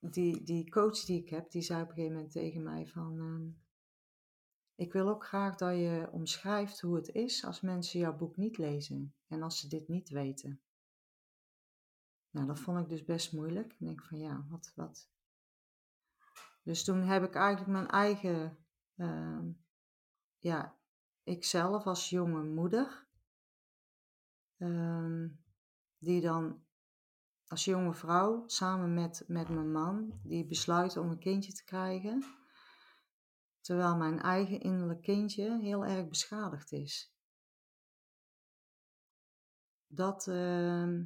die, 0.00 0.42
die 0.42 0.70
coach 0.70 1.04
die 1.04 1.20
ik 1.22 1.28
heb, 1.28 1.50
die 1.50 1.62
zei 1.62 1.82
op 1.82 1.88
een 1.88 1.94
gegeven 1.94 2.14
moment 2.14 2.32
tegen 2.32 2.62
mij 2.62 2.86
van, 2.86 3.18
ehm, 3.18 3.48
ik 4.74 4.92
wil 4.92 5.08
ook 5.08 5.24
graag 5.24 5.56
dat 5.56 5.76
je 5.76 6.08
omschrijft 6.12 6.80
hoe 6.80 6.96
het 6.96 7.08
is 7.08 7.44
als 7.44 7.60
mensen 7.60 8.00
jouw 8.00 8.16
boek 8.16 8.36
niet 8.36 8.58
lezen 8.58 9.14
en 9.26 9.42
als 9.42 9.60
ze 9.60 9.68
dit 9.68 9.88
niet 9.88 10.08
weten. 10.08 10.60
Nou, 12.30 12.46
dat 12.46 12.60
vond 12.60 12.78
ik 12.78 12.88
dus 12.88 13.04
best 13.04 13.32
moeilijk. 13.32 13.72
Ik 13.72 13.86
denk 13.86 14.04
van 14.04 14.18
ja, 14.18 14.46
wat, 14.48 14.72
wat. 14.74 15.10
Dus 16.62 16.84
toen 16.84 17.02
heb 17.02 17.24
ik 17.24 17.34
eigenlijk 17.34 17.70
mijn 17.70 17.88
eigen, 17.88 18.58
ehm, 18.96 19.50
ja, 20.38 20.76
ikzelf 21.22 21.86
als 21.86 22.10
jonge 22.10 22.42
moeder, 22.42 23.06
ehm, 24.56 25.28
die 25.98 26.20
dan 26.20 26.66
als 27.48 27.64
jonge 27.64 27.94
vrouw 27.94 28.42
samen 28.46 28.94
met, 28.94 29.24
met 29.26 29.48
mijn 29.48 29.72
man, 29.72 30.20
die 30.22 30.46
besluiten 30.46 31.02
om 31.02 31.10
een 31.10 31.18
kindje 31.18 31.52
te 31.52 31.64
krijgen, 31.64 32.24
terwijl 33.60 33.96
mijn 33.96 34.20
eigen 34.20 34.60
innerlijk 34.60 35.02
kindje 35.02 35.58
heel 35.60 35.84
erg 35.84 36.08
beschadigd 36.08 36.72
is. 36.72 37.12
Dat, 39.86 40.26
ehm, 40.26 41.04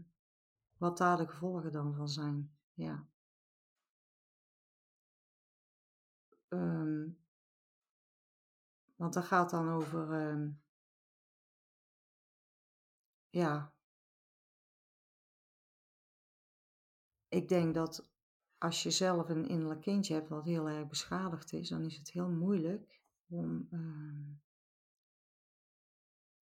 wat 0.77 0.99
daar 0.99 1.17
de 1.17 1.29
gevolgen 1.29 1.73
dan 1.73 1.95
van 1.95 2.09
zijn. 2.09 2.57
Ja. 2.75 3.07
Ehm, 6.49 7.09
want 9.03 9.15
dat 9.15 9.25
gaat 9.25 9.51
dan 9.51 9.69
over, 9.69 10.13
ehm, 10.13 10.51
ja. 13.31 13.75
Ik 17.29 17.49
denk 17.49 17.75
dat 17.75 18.11
als 18.59 18.83
je 18.83 18.91
zelf 18.91 19.29
een 19.29 19.49
innerlijk 19.49 19.81
kindje 19.81 20.15
hebt 20.15 20.29
wat 20.29 20.45
heel 20.45 20.69
erg 20.69 20.89
beschadigd 20.89 21.53
is, 21.53 21.69
dan 21.69 21.85
is 21.85 21.97
het 21.97 22.11
heel 22.11 22.29
moeilijk 22.29 23.03
om, 23.29 23.67
ehm, 23.71 24.33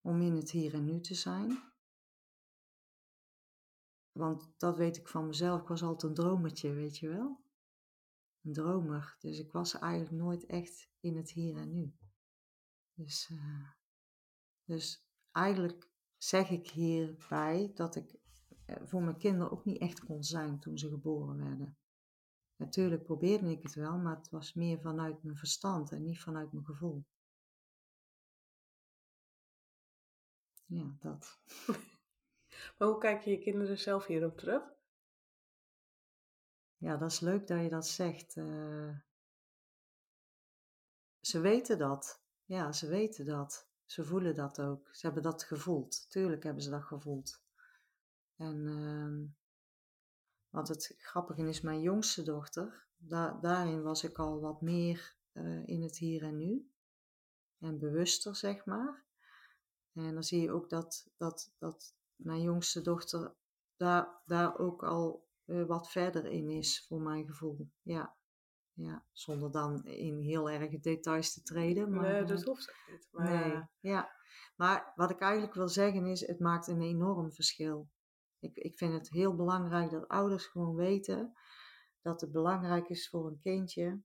om 0.00 0.20
in 0.22 0.34
het 0.34 0.50
hier 0.50 0.74
en 0.74 0.84
nu 0.84 1.00
te 1.00 1.14
zijn. 1.14 1.72
Want 4.12 4.52
dat 4.56 4.76
weet 4.76 4.96
ik 4.96 5.08
van 5.08 5.26
mezelf. 5.26 5.60
Ik 5.60 5.68
was 5.68 5.82
altijd 5.82 6.02
een 6.02 6.24
dromertje, 6.24 6.72
weet 6.72 6.98
je 6.98 7.08
wel. 7.08 7.44
Een 8.42 8.52
dromer. 8.52 9.16
Dus 9.18 9.38
ik 9.38 9.52
was 9.52 9.78
eigenlijk 9.78 10.12
nooit 10.22 10.46
echt 10.46 10.90
in 11.00 11.16
het 11.16 11.30
hier 11.30 11.56
en 11.56 11.72
nu. 11.72 11.99
Dus, 13.00 13.30
eh, 13.30 13.70
dus 14.64 15.04
eigenlijk 15.32 15.88
zeg 16.16 16.50
ik 16.50 16.70
hierbij 16.70 17.70
dat 17.74 17.96
ik 17.96 18.14
eh, 18.66 18.76
voor 18.82 19.02
mijn 19.02 19.18
kinderen 19.18 19.50
ook 19.50 19.64
niet 19.64 19.80
echt 19.80 20.04
kon 20.04 20.24
zijn 20.24 20.58
toen 20.58 20.78
ze 20.78 20.88
geboren 20.88 21.36
werden. 21.36 21.78
Natuurlijk 22.56 23.02
probeerde 23.02 23.50
ik 23.50 23.62
het 23.62 23.74
wel, 23.74 23.98
maar 23.98 24.16
het 24.16 24.30
was 24.30 24.54
meer 24.54 24.80
vanuit 24.80 25.22
mijn 25.22 25.36
verstand 25.36 25.92
en 25.92 26.02
niet 26.02 26.20
vanuit 26.20 26.52
mijn 26.52 26.64
gevoel. 26.64 27.04
Ja, 30.66 30.96
dat. 31.00 31.40
maar 32.78 32.88
hoe 32.88 32.98
kijk 32.98 33.22
je 33.22 33.30
je 33.30 33.38
kinderen 33.38 33.78
zelf 33.78 34.06
hierop 34.06 34.38
terug? 34.38 34.62
Ja, 36.76 36.96
dat 36.96 37.10
is 37.10 37.20
leuk 37.20 37.46
dat 37.46 37.62
je 37.62 37.68
dat 37.68 37.86
zegt. 37.86 38.36
eh. 38.36 38.98
ze 41.20 41.40
weten 41.40 41.78
dat. 41.78 42.19
Ja, 42.50 42.72
ze 42.72 42.86
weten 42.86 43.24
dat. 43.24 43.68
Ze 43.84 44.04
voelen 44.04 44.34
dat 44.34 44.60
ook. 44.60 44.88
Ze 44.92 45.06
hebben 45.06 45.22
dat 45.22 45.42
gevoeld. 45.42 46.10
Tuurlijk 46.10 46.42
hebben 46.42 46.62
ze 46.62 46.70
dat 46.70 46.82
gevoeld. 46.82 47.42
En 48.36 48.66
ehm, 48.66 49.24
want 50.48 50.68
het 50.68 50.94
grappige 50.98 51.48
is, 51.48 51.60
mijn 51.60 51.80
jongste 51.80 52.22
dochter, 52.22 52.86
da 52.96 53.38
daarin 53.40 53.82
was 53.82 54.04
ik 54.04 54.18
al 54.18 54.40
wat 54.40 54.60
meer 54.60 55.16
eh, 55.32 55.66
in 55.66 55.82
het 55.82 55.96
hier 55.98 56.22
en 56.22 56.36
nu. 56.36 56.70
En 57.58 57.78
bewuster, 57.78 58.36
zeg 58.36 58.64
maar. 58.64 59.04
En 59.92 60.14
dan 60.14 60.24
zie 60.24 60.42
je 60.42 60.52
ook 60.52 60.70
dat, 60.70 61.10
dat, 61.16 61.52
dat 61.58 61.94
mijn 62.16 62.42
jongste 62.42 62.82
dochter 62.82 63.34
daar, 63.76 64.22
daar 64.26 64.58
ook 64.58 64.82
al 64.82 65.28
eh, 65.44 65.64
wat 65.64 65.90
verder 65.90 66.26
in 66.26 66.48
is, 66.48 66.86
voor 66.86 67.00
mijn 67.00 67.26
gevoel. 67.26 67.70
Ja. 67.82 68.18
Ja, 68.82 69.04
zonder 69.12 69.50
dan 69.50 69.84
in 69.84 70.20
heel 70.20 70.50
erg 70.50 70.80
details 70.80 71.32
te 71.32 71.42
treden. 71.42 71.90
Maar, 71.90 72.02
nee, 72.02 72.20
eh, 72.20 72.26
dat 72.26 72.42
hoeft 72.42 72.70
ook 72.70 72.92
niet. 72.92 73.08
Maar, 73.10 73.30
nee, 73.30 73.52
eh, 73.52 73.62
ja. 73.80 74.10
Maar 74.56 74.92
wat 74.94 75.10
ik 75.10 75.20
eigenlijk 75.20 75.54
wil 75.54 75.68
zeggen 75.68 76.06
is, 76.06 76.26
het 76.26 76.40
maakt 76.40 76.66
een 76.66 76.82
enorm 76.82 77.32
verschil. 77.32 77.88
Ik, 78.38 78.56
ik 78.56 78.76
vind 78.76 78.92
het 78.92 79.10
heel 79.10 79.34
belangrijk 79.34 79.90
dat 79.90 80.08
ouders 80.08 80.46
gewoon 80.46 80.74
weten 80.74 81.32
dat 82.02 82.20
het 82.20 82.32
belangrijk 82.32 82.88
is 82.88 83.08
voor 83.08 83.26
een 83.26 83.40
kindje, 83.40 84.02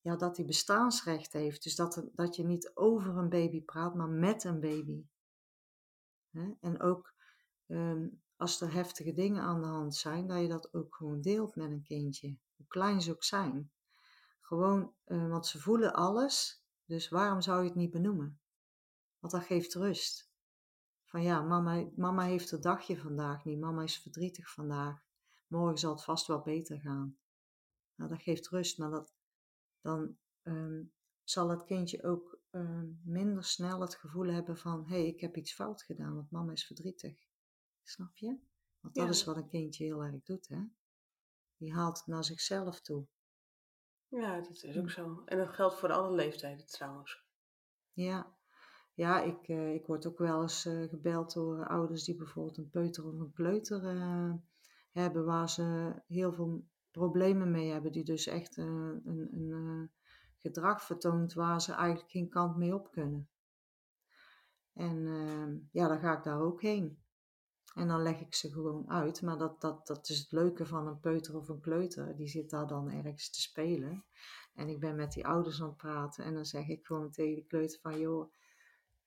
ja, 0.00 0.16
dat 0.16 0.36
hij 0.36 0.46
bestaansrecht 0.46 1.32
heeft. 1.32 1.62
Dus 1.62 1.74
dat, 1.74 2.08
dat 2.14 2.36
je 2.36 2.44
niet 2.44 2.70
over 2.74 3.16
een 3.16 3.28
baby 3.28 3.62
praat, 3.62 3.94
maar 3.94 4.08
met 4.08 4.44
een 4.44 4.60
baby. 4.60 5.04
En 6.60 6.80
ook 6.80 7.14
ehm, 7.66 8.08
als 8.36 8.60
er 8.60 8.72
heftige 8.72 9.12
dingen 9.12 9.42
aan 9.42 9.60
de 9.60 9.68
hand 9.68 9.94
zijn, 9.94 10.26
dat 10.26 10.40
je 10.40 10.48
dat 10.48 10.74
ook 10.74 10.96
gewoon 10.96 11.20
deelt 11.20 11.56
met 11.56 11.70
een 11.70 11.82
kindje. 11.82 12.36
Hoe 12.56 12.66
klein 12.66 13.00
ze 13.02 13.10
ook 13.10 13.24
zijn. 13.24 13.72
Gewoon, 14.44 14.94
eh, 15.04 15.28
want 15.28 15.46
ze 15.46 15.58
voelen 15.58 15.94
alles, 15.94 16.64
dus 16.84 17.08
waarom 17.08 17.40
zou 17.40 17.62
je 17.62 17.68
het 17.68 17.76
niet 17.76 17.90
benoemen? 17.90 18.40
Want 19.18 19.32
dat 19.32 19.44
geeft 19.44 19.74
rust. 19.74 20.32
van 21.04 21.22
ja, 21.22 21.42
mama, 21.42 21.90
mama 21.96 22.22
heeft 22.22 22.50
het 22.50 22.62
dagje 22.62 22.98
vandaag 22.98 23.44
niet, 23.44 23.58
mama 23.58 23.82
is 23.82 23.98
verdrietig 23.98 24.50
vandaag, 24.50 25.04
morgen 25.46 25.78
zal 25.78 25.92
het 25.92 26.04
vast 26.04 26.26
wel 26.26 26.40
beter 26.42 26.80
gaan. 26.80 27.18
Nou, 27.94 28.10
dat 28.10 28.22
geeft 28.22 28.48
rust, 28.48 28.78
maar 28.78 28.90
dat, 28.90 29.14
dan 29.80 30.18
ehm, 30.42 30.82
zal 31.22 31.48
het 31.48 31.64
kindje 31.64 32.02
ook 32.02 32.40
ehm, 32.50 32.88
minder 33.02 33.44
snel 33.44 33.80
het 33.80 33.94
gevoel 33.94 34.26
hebben 34.26 34.58
van 34.58 34.86
hé, 34.86 34.96
hey, 34.96 35.06
ik 35.06 35.20
heb 35.20 35.36
iets 35.36 35.54
fout 35.54 35.82
gedaan, 35.82 36.14
want 36.14 36.30
mama 36.30 36.52
is 36.52 36.66
verdrietig. 36.66 37.26
Snap 37.82 38.16
je? 38.16 38.38
Want 38.80 38.94
dat 38.94 39.08
is 39.08 39.24
wat 39.24 39.36
een 39.36 39.48
kindje 39.48 39.84
heel 39.84 40.04
erg 40.04 40.22
doet, 40.22 40.48
hè? 40.48 40.64
Die 41.56 41.72
haalt 41.72 41.98
het 41.98 42.06
naar 42.06 42.24
zichzelf 42.24 42.80
toe. 42.80 43.06
Ja, 44.14 44.40
dat 44.40 44.62
is 44.62 44.78
ook 44.78 44.90
zo. 44.90 45.22
En 45.24 45.38
dat 45.38 45.48
geldt 45.48 45.74
voor 45.74 45.92
alle 45.92 46.14
leeftijden 46.14 46.66
trouwens. 46.66 47.24
Ja, 47.92 48.36
ja 48.94 49.22
ik, 49.22 49.48
uh, 49.48 49.74
ik 49.74 49.86
word 49.86 50.06
ook 50.06 50.18
wel 50.18 50.42
eens 50.42 50.66
uh, 50.66 50.88
gebeld 50.88 51.32
door 51.32 51.66
ouders 51.66 52.04
die 52.04 52.16
bijvoorbeeld 52.16 52.56
een 52.56 52.70
peuter 52.70 53.04
of 53.04 53.18
een 53.18 53.32
kleuter 53.32 53.94
uh, 53.94 54.34
hebben, 54.92 55.24
waar 55.24 55.50
ze 55.50 55.94
heel 56.06 56.32
veel 56.32 56.64
problemen 56.90 57.50
mee 57.50 57.70
hebben, 57.70 57.92
die 57.92 58.04
dus 58.04 58.26
echt 58.26 58.56
een, 58.56 59.28
een 59.32 59.90
gedrag 60.42 60.82
vertoont 60.82 61.32
waar 61.32 61.60
ze 61.60 61.72
eigenlijk 61.72 62.10
geen 62.10 62.28
kant 62.28 62.56
mee 62.56 62.74
op 62.74 62.90
kunnen. 62.90 63.28
En 64.72 65.68
ja, 65.72 65.88
dan 65.88 65.98
ga 65.98 66.16
ik 66.16 66.24
daar 66.24 66.40
ook 66.40 66.62
heen. 66.62 67.03
En 67.74 67.88
dan 67.88 68.02
leg 68.02 68.20
ik 68.20 68.34
ze 68.34 68.50
gewoon 68.50 68.90
uit. 68.90 69.22
Maar 69.22 69.38
dat, 69.38 69.60
dat, 69.60 69.86
dat 69.86 70.08
is 70.08 70.18
het 70.18 70.32
leuke 70.32 70.66
van 70.66 70.86
een 70.86 71.00
peuter 71.00 71.36
of 71.36 71.48
een 71.48 71.60
kleuter. 71.60 72.16
Die 72.16 72.28
zit 72.28 72.50
daar 72.50 72.66
dan 72.66 72.90
ergens 72.90 73.30
te 73.30 73.40
spelen. 73.40 74.04
En 74.54 74.68
ik 74.68 74.80
ben 74.80 74.96
met 74.96 75.12
die 75.12 75.26
ouders 75.26 75.60
aan 75.62 75.68
het 75.68 75.76
praten. 75.76 76.24
En 76.24 76.34
dan 76.34 76.44
zeg 76.44 76.68
ik 76.68 76.86
gewoon 76.86 77.10
tegen 77.10 77.34
de 77.34 77.44
kleuter 77.44 77.80
van... 77.80 77.98
joh, 77.98 78.32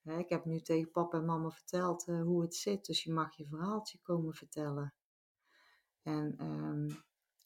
ik 0.04 0.30
heb 0.30 0.46
nu 0.46 0.62
tegen 0.62 0.92
papa 0.92 1.18
en 1.18 1.26
mama 1.26 1.50
verteld 1.50 2.08
uh, 2.08 2.22
hoe 2.22 2.42
het 2.42 2.56
zit. 2.56 2.86
Dus 2.86 3.04
je 3.04 3.14
mag 3.14 3.38
je 3.38 3.48
verhaaltje 3.48 4.00
komen 4.02 4.34
vertellen. 4.34 4.94
En 6.02 6.46
um, 6.46 7.04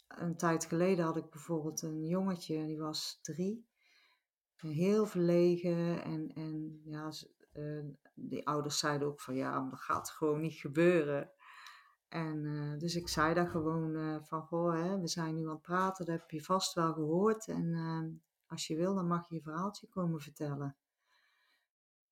een 0.08 0.38
tijd 0.38 0.66
geleden 0.66 1.06
had 1.06 1.18
ik 1.18 1.30
bijvoorbeeld 1.30 1.82
een 1.82 2.06
jongetje. 2.06 2.66
Die 2.66 2.80
was 2.80 3.20
drie. 3.22 3.66
Heel 4.56 5.06
verlegen. 5.06 6.04
En, 6.04 6.34
en 6.34 6.82
ja, 6.84 7.12
die 8.14 8.48
ouders 8.48 8.80
zeiden 8.80 9.08
ook 9.08 9.22
van 9.22 9.36
ja, 9.36 9.70
dat 9.70 9.80
gaat 9.80 10.10
gewoon 10.10 10.42
niet 10.42 10.54
gebeuren. 10.54 11.32
En 12.12 12.44
uh, 12.44 12.78
dus 12.78 12.96
ik 12.96 13.08
zei 13.08 13.34
daar 13.34 13.50
gewoon 13.50 13.96
uh, 13.96 14.18
van, 14.22 14.42
goh, 14.42 14.74
hè, 14.74 15.00
we 15.00 15.08
zijn 15.08 15.36
nu 15.36 15.46
aan 15.46 15.54
het 15.54 15.62
praten, 15.62 16.06
dat 16.06 16.20
heb 16.20 16.30
je 16.30 16.44
vast 16.44 16.74
wel 16.74 16.94
gehoord. 16.94 17.48
En 17.48 17.64
uh, 17.64 18.20
als 18.46 18.68
je 18.68 18.76
wil, 18.76 18.96
dan 18.96 19.08
mag 19.08 19.30
je 19.30 19.36
je 19.36 19.42
verhaaltje 19.42 19.88
komen 19.88 20.20
vertellen. 20.20 20.76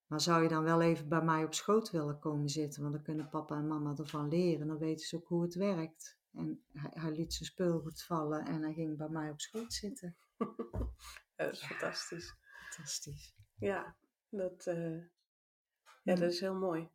Maar 0.07 0.21
zou 0.21 0.43
je 0.43 0.49
dan 0.49 0.63
wel 0.63 0.81
even 0.81 1.09
bij 1.09 1.21
mij 1.21 1.43
op 1.43 1.53
schoot 1.53 1.91
willen 1.91 2.19
komen 2.19 2.49
zitten? 2.49 2.81
Want 2.81 2.93
dan 2.93 3.03
kunnen 3.03 3.29
papa 3.29 3.55
en 3.55 3.67
mama 3.67 3.93
ervan 3.95 4.27
leren. 4.27 4.67
Dan 4.67 4.77
weten 4.77 5.05
ze 5.07 5.15
ook 5.15 5.27
hoe 5.27 5.41
het 5.41 5.55
werkt. 5.55 6.17
En 6.33 6.63
hij, 6.71 6.91
hij 6.93 7.11
liet 7.11 7.33
zijn 7.33 7.49
speelgoed 7.49 8.03
vallen 8.03 8.45
en 8.45 8.61
hij 8.61 8.73
ging 8.73 8.97
bij 8.97 9.09
mij 9.09 9.29
op 9.29 9.41
schoot 9.41 9.73
zitten. 9.73 10.17
dat 11.35 11.51
is 11.51 11.65
fantastisch. 11.65 12.35
Fantastisch. 12.69 13.35
Ja, 13.57 13.95
dat, 14.29 14.65
ja, 16.01 16.15
dat 16.15 16.31
is 16.31 16.39
heel 16.39 16.55
mooi. 16.55 16.89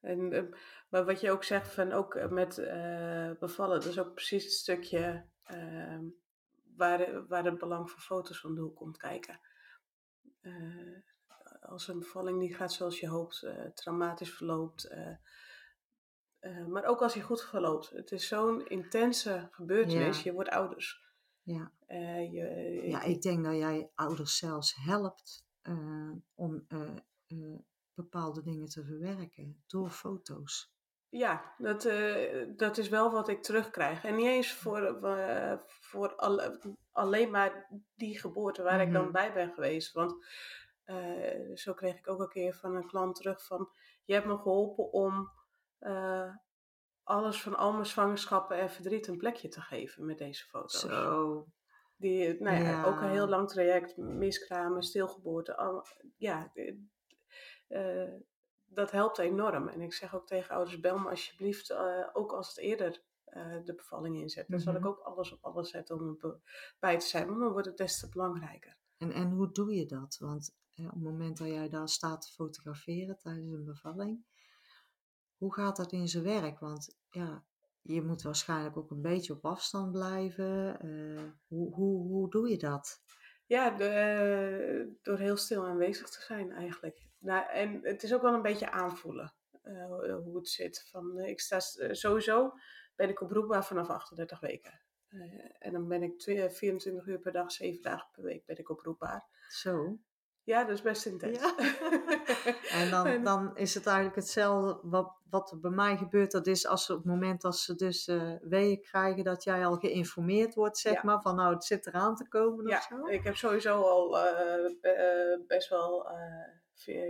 En, 0.00 0.32
ehm, 0.32 0.46
maar 0.88 1.04
wat 1.04 1.20
je 1.20 1.30
ook 1.30 1.44
zegt 1.44 1.74
van 1.74 1.92
ook 1.92 2.14
eh, 2.14 2.28
met 2.28 2.58
uh, 2.58 3.30
bevallen, 3.38 3.80
dat 3.80 3.88
is 3.88 3.98
ook 3.98 4.14
precies 4.14 4.44
het 4.44 4.52
stukje 4.52 5.24
uh, 5.50 5.98
waar, 6.76 7.26
waar 7.26 7.44
het 7.44 7.58
belang 7.58 7.90
van 7.90 8.00
foto's 8.00 8.44
om 8.44 8.54
de 8.54 8.60
hoek 8.60 8.76
komt 8.76 8.96
kijken. 8.96 9.40
Uh, 10.42 10.98
als 11.60 11.88
een 11.88 11.98
bevalling 11.98 12.38
niet 12.38 12.56
gaat 12.56 12.72
zoals 12.72 13.00
je 13.00 13.08
hoopt, 13.08 13.46
traumatisch 13.74 14.34
verloopt, 14.34 14.94
maar 16.68 16.84
ook 16.84 17.02
als 17.02 17.14
hij 17.14 17.22
goed 17.22 17.42
verloopt. 17.42 17.90
Het 17.90 18.12
is 18.12 18.28
zo'n 18.28 18.66
intense 18.66 19.48
gebeurtenis, 19.50 20.22
je 20.22 20.32
wordt 20.32 20.50
ouders. 20.50 21.04
Ja. 21.42 21.72
Je, 22.30 22.80
ja, 22.84 23.02
ik 23.02 23.22
denk 23.22 23.44
dat 23.44 23.54
jij 23.54 23.90
ouders 23.94 24.36
zelfs 24.36 24.74
helpt 24.74 25.46
om 26.34 26.66
bepaalde 28.02 28.42
dingen 28.42 28.68
te 28.68 28.84
verwerken 28.84 29.62
door 29.66 29.90
foto's. 29.90 30.74
Ja, 31.10 31.54
dat, 31.58 31.84
uh, 31.84 32.46
dat 32.56 32.78
is 32.78 32.88
wel 32.88 33.10
wat 33.10 33.28
ik 33.28 33.42
terugkrijg. 33.42 34.04
En 34.04 34.16
niet 34.16 34.26
eens 34.26 34.52
voor, 34.52 34.98
uh, 35.02 35.54
voor 35.66 36.14
alle, 36.14 36.76
alleen 36.90 37.30
maar 37.30 37.68
die 37.94 38.20
geboorte 38.20 38.62
waar 38.62 38.80
ik 38.80 38.92
dan 38.92 39.02
mhm. 39.02 39.12
bij 39.12 39.32
ben 39.32 39.52
geweest. 39.52 39.92
Want 39.92 40.26
uh, 40.84 41.54
zo 41.56 41.74
kreeg 41.74 41.98
ik 41.98 42.08
ook 42.08 42.20
een 42.20 42.28
keer 42.28 42.54
van 42.54 42.74
een 42.74 42.86
klant 42.86 43.16
terug 43.16 43.46
van... 43.46 43.70
Je 44.04 44.12
hebt 44.14 44.26
me 44.26 44.36
geholpen 44.36 44.92
om 44.92 45.30
alles 47.02 47.42
van 47.42 47.56
al 47.56 47.72
mijn 47.72 47.86
zwangerschappen 47.86 48.58
en 48.58 48.70
verdriet 48.70 49.06
een 49.06 49.16
plekje 49.16 49.48
te 49.48 49.60
geven 49.60 50.06
met 50.06 50.18
deze 50.18 50.44
foto's. 50.44 50.80
Zo. 50.80 51.46
Die, 51.96 52.42
nou 52.42 52.62
ja, 52.62 52.84
ook 52.84 53.00
een 53.00 53.10
heel 53.10 53.28
lang 53.28 53.48
traject, 53.48 53.96
miskramen, 53.96 54.82
stilgeboorte. 54.82 55.56
Al, 55.56 55.86
ja, 56.16 56.52
uh, 57.70 58.12
dat 58.66 58.90
helpt 58.90 59.18
enorm. 59.18 59.68
En 59.68 59.80
ik 59.80 59.92
zeg 59.92 60.14
ook 60.14 60.26
tegen 60.26 60.54
ouders, 60.54 60.80
bel 60.80 60.98
me 60.98 61.10
alsjeblieft, 61.10 61.70
uh, 61.70 62.08
ook 62.12 62.32
als 62.32 62.48
het 62.48 62.58
eerder 62.58 63.02
uh, 63.28 63.64
de 63.64 63.74
bevalling 63.74 64.16
inzet. 64.16 64.48
Dan 64.48 64.60
zal 64.60 64.74
ik 64.74 64.80
mhm. 64.80 64.88
ook 64.88 64.98
alles 64.98 65.32
op 65.32 65.44
alles 65.44 65.70
zetten 65.70 65.96
om 65.96 66.18
erbij 66.20 66.98
te 66.98 67.06
zijn, 67.06 67.26
want 67.26 67.40
dan 67.40 67.52
wordt 67.52 67.66
het 67.66 67.76
des 67.76 68.00
te 68.00 68.08
belangrijker. 68.08 68.76
En, 68.96 69.12
en 69.12 69.30
hoe 69.30 69.52
doe 69.52 69.74
je 69.74 69.86
dat? 69.86 70.16
Want 70.20 70.54
op 70.76 70.90
het 70.90 71.02
moment 71.02 71.38
dat 71.38 71.48
jij 71.48 71.68
daar 71.68 71.88
staat 71.88 72.22
te 72.22 72.32
fotograferen 72.32 73.18
tijdens 73.18 73.52
een 73.52 73.64
bevalling, 73.64 74.24
hoe 75.36 75.54
gaat 75.54 75.76
dat 75.76 75.92
in 75.92 76.08
zijn 76.08 76.24
werk? 76.24 76.58
Want 76.58 76.98
ja, 77.10 77.44
je 77.82 78.02
moet 78.02 78.22
waarschijnlijk 78.22 78.76
ook 78.76 78.90
een 78.90 79.02
beetje 79.02 79.32
op 79.32 79.44
afstand 79.44 79.92
blijven. 79.92 80.78
hoe, 81.46 81.74
hoe, 81.74 82.06
hoe 82.06 82.30
doe 82.30 82.48
je 82.48 82.58
dat? 82.58 83.02
Ja, 83.46 83.70
de, 83.70 84.98
door 85.02 85.18
heel 85.18 85.36
stil 85.36 85.66
aanwezig 85.66 86.08
te 86.08 86.20
zijn 86.20 86.52
eigenlijk. 86.52 87.09
Nou, 87.20 87.46
en 87.50 87.80
het 87.82 88.02
is 88.02 88.14
ook 88.14 88.22
wel 88.22 88.34
een 88.34 88.42
beetje 88.42 88.70
aanvoelen 88.70 89.32
uh, 89.64 90.16
hoe 90.24 90.36
het 90.36 90.48
zit. 90.48 90.88
Van, 90.90 91.18
uh, 91.18 91.28
ik 91.28 91.40
sta 91.40 91.60
sowieso 91.92 92.52
ben 93.00 93.08
ik 93.08 93.20
oproepbaar 93.20 93.64
vanaf 93.64 93.88
38 93.88 94.40
weken. 94.40 94.80
Uh, 95.08 95.44
en 95.58 95.72
dan 95.72 95.88
ben 95.88 96.02
ik 96.02 96.22
24 96.22 97.06
uur 97.06 97.18
per 97.18 97.32
dag, 97.32 97.52
7 97.52 97.82
dagen 97.82 98.08
per 98.12 98.22
week 98.22 98.46
ben 98.46 98.58
ik 98.58 98.70
oproepbaar. 98.70 99.26
Zo. 99.48 99.98
Ja, 100.42 100.64
dat 100.64 100.74
is 100.74 100.82
best 100.82 101.06
intens. 101.06 101.38
Ja. 101.38 101.54
en 102.80 102.90
dan, 102.90 103.24
dan 103.24 103.56
is 103.56 103.74
het 103.74 103.86
eigenlijk 103.86 104.16
hetzelfde 104.16 104.78
wat, 104.82 105.16
wat 105.30 105.50
er 105.50 105.60
bij 105.60 105.70
mij 105.70 105.96
gebeurt. 105.96 106.30
Dat 106.30 106.46
is 106.46 106.66
als 106.66 106.84
ze, 106.84 106.92
op 106.92 106.98
het 106.98 107.06
moment 107.06 107.40
dat 107.40 107.56
ze 107.56 107.74
dus 107.74 108.08
uh, 108.08 108.32
weeën 108.40 108.82
krijgen, 108.82 109.24
dat 109.24 109.44
jij 109.44 109.66
al 109.66 109.76
geïnformeerd 109.76 110.54
wordt, 110.54 110.78
zeg 110.78 111.02
maar, 111.02 111.20
van 111.20 111.36
nou, 111.36 111.54
het 111.54 111.64
zit 111.64 111.86
eraan 111.86 112.16
te 112.16 112.28
komen 112.28 112.66
ja, 112.66 112.76
of 112.76 112.82
zo. 112.82 113.06
ik 113.06 113.24
heb 113.24 113.36
sowieso 113.36 113.82
al 113.82 114.26
uh, 114.26 115.46
best 115.46 115.68
wel 115.68 116.08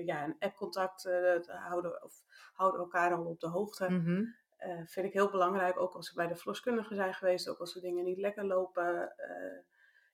ja, 0.04 0.24
een 0.24 0.36
app-contact 0.38 1.10
houden, 1.46 2.04
of 2.04 2.22
houden 2.52 2.80
elkaar 2.80 3.14
al 3.14 3.24
op 3.24 3.40
de 3.40 3.48
hoogte. 3.48 3.88
Mm 3.88 4.38
vind 4.86 5.06
ik 5.06 5.12
heel 5.12 5.30
belangrijk, 5.30 5.80
ook 5.80 5.94
als 5.94 6.08
we 6.08 6.14
bij 6.14 6.26
de 6.26 6.36
verloskundige 6.36 6.94
zijn 6.94 7.14
geweest, 7.14 7.48
ook 7.48 7.58
als 7.58 7.74
er 7.74 7.80
dingen 7.80 8.04
niet 8.04 8.18
lekker 8.18 8.44
lopen 8.44 9.14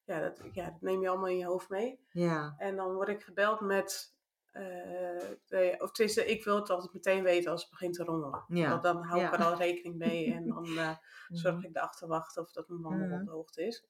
ja, 0.07 0.21
dat, 0.21 0.41
ja, 0.53 0.65
dat 0.65 0.81
neem 0.81 1.01
je 1.01 1.09
allemaal 1.09 1.29
in 1.29 1.39
je 1.39 1.47
hoofd 1.47 1.69
mee. 1.69 2.01
Ja. 2.11 2.55
En 2.59 2.77
dan 2.77 2.95
word 2.95 3.09
ik 3.09 3.23
gebeld 3.23 3.61
met, 3.61 4.15
uh, 4.53 4.63
de, 5.47 5.75
of 5.79 5.91
tenminste, 5.91 6.27
ik 6.27 6.45
wil 6.45 6.57
het 6.57 6.71
altijd 6.71 6.93
meteen 6.93 7.23
weten 7.23 7.51
als 7.51 7.61
het 7.61 7.71
begint 7.71 7.95
te 7.95 8.05
rommelen. 8.05 8.45
Ja. 8.49 8.71
Want 8.71 8.83
dan 8.83 9.03
hou 9.03 9.23
ik 9.23 9.33
er 9.33 9.45
al 9.45 9.57
rekening 9.57 9.97
mee 9.97 10.35
en 10.35 10.49
dan 10.55 10.67
uh, 10.67 10.97
zorg 11.29 11.65
ik 11.65 11.73
de 11.73 11.81
achterwacht 11.81 12.37
of 12.39 12.53
dat 12.53 12.69
mijn 12.69 12.81
man 12.81 13.13
op 13.13 13.25
de 13.25 13.31
hoogte 13.31 13.67
is. 13.67 13.87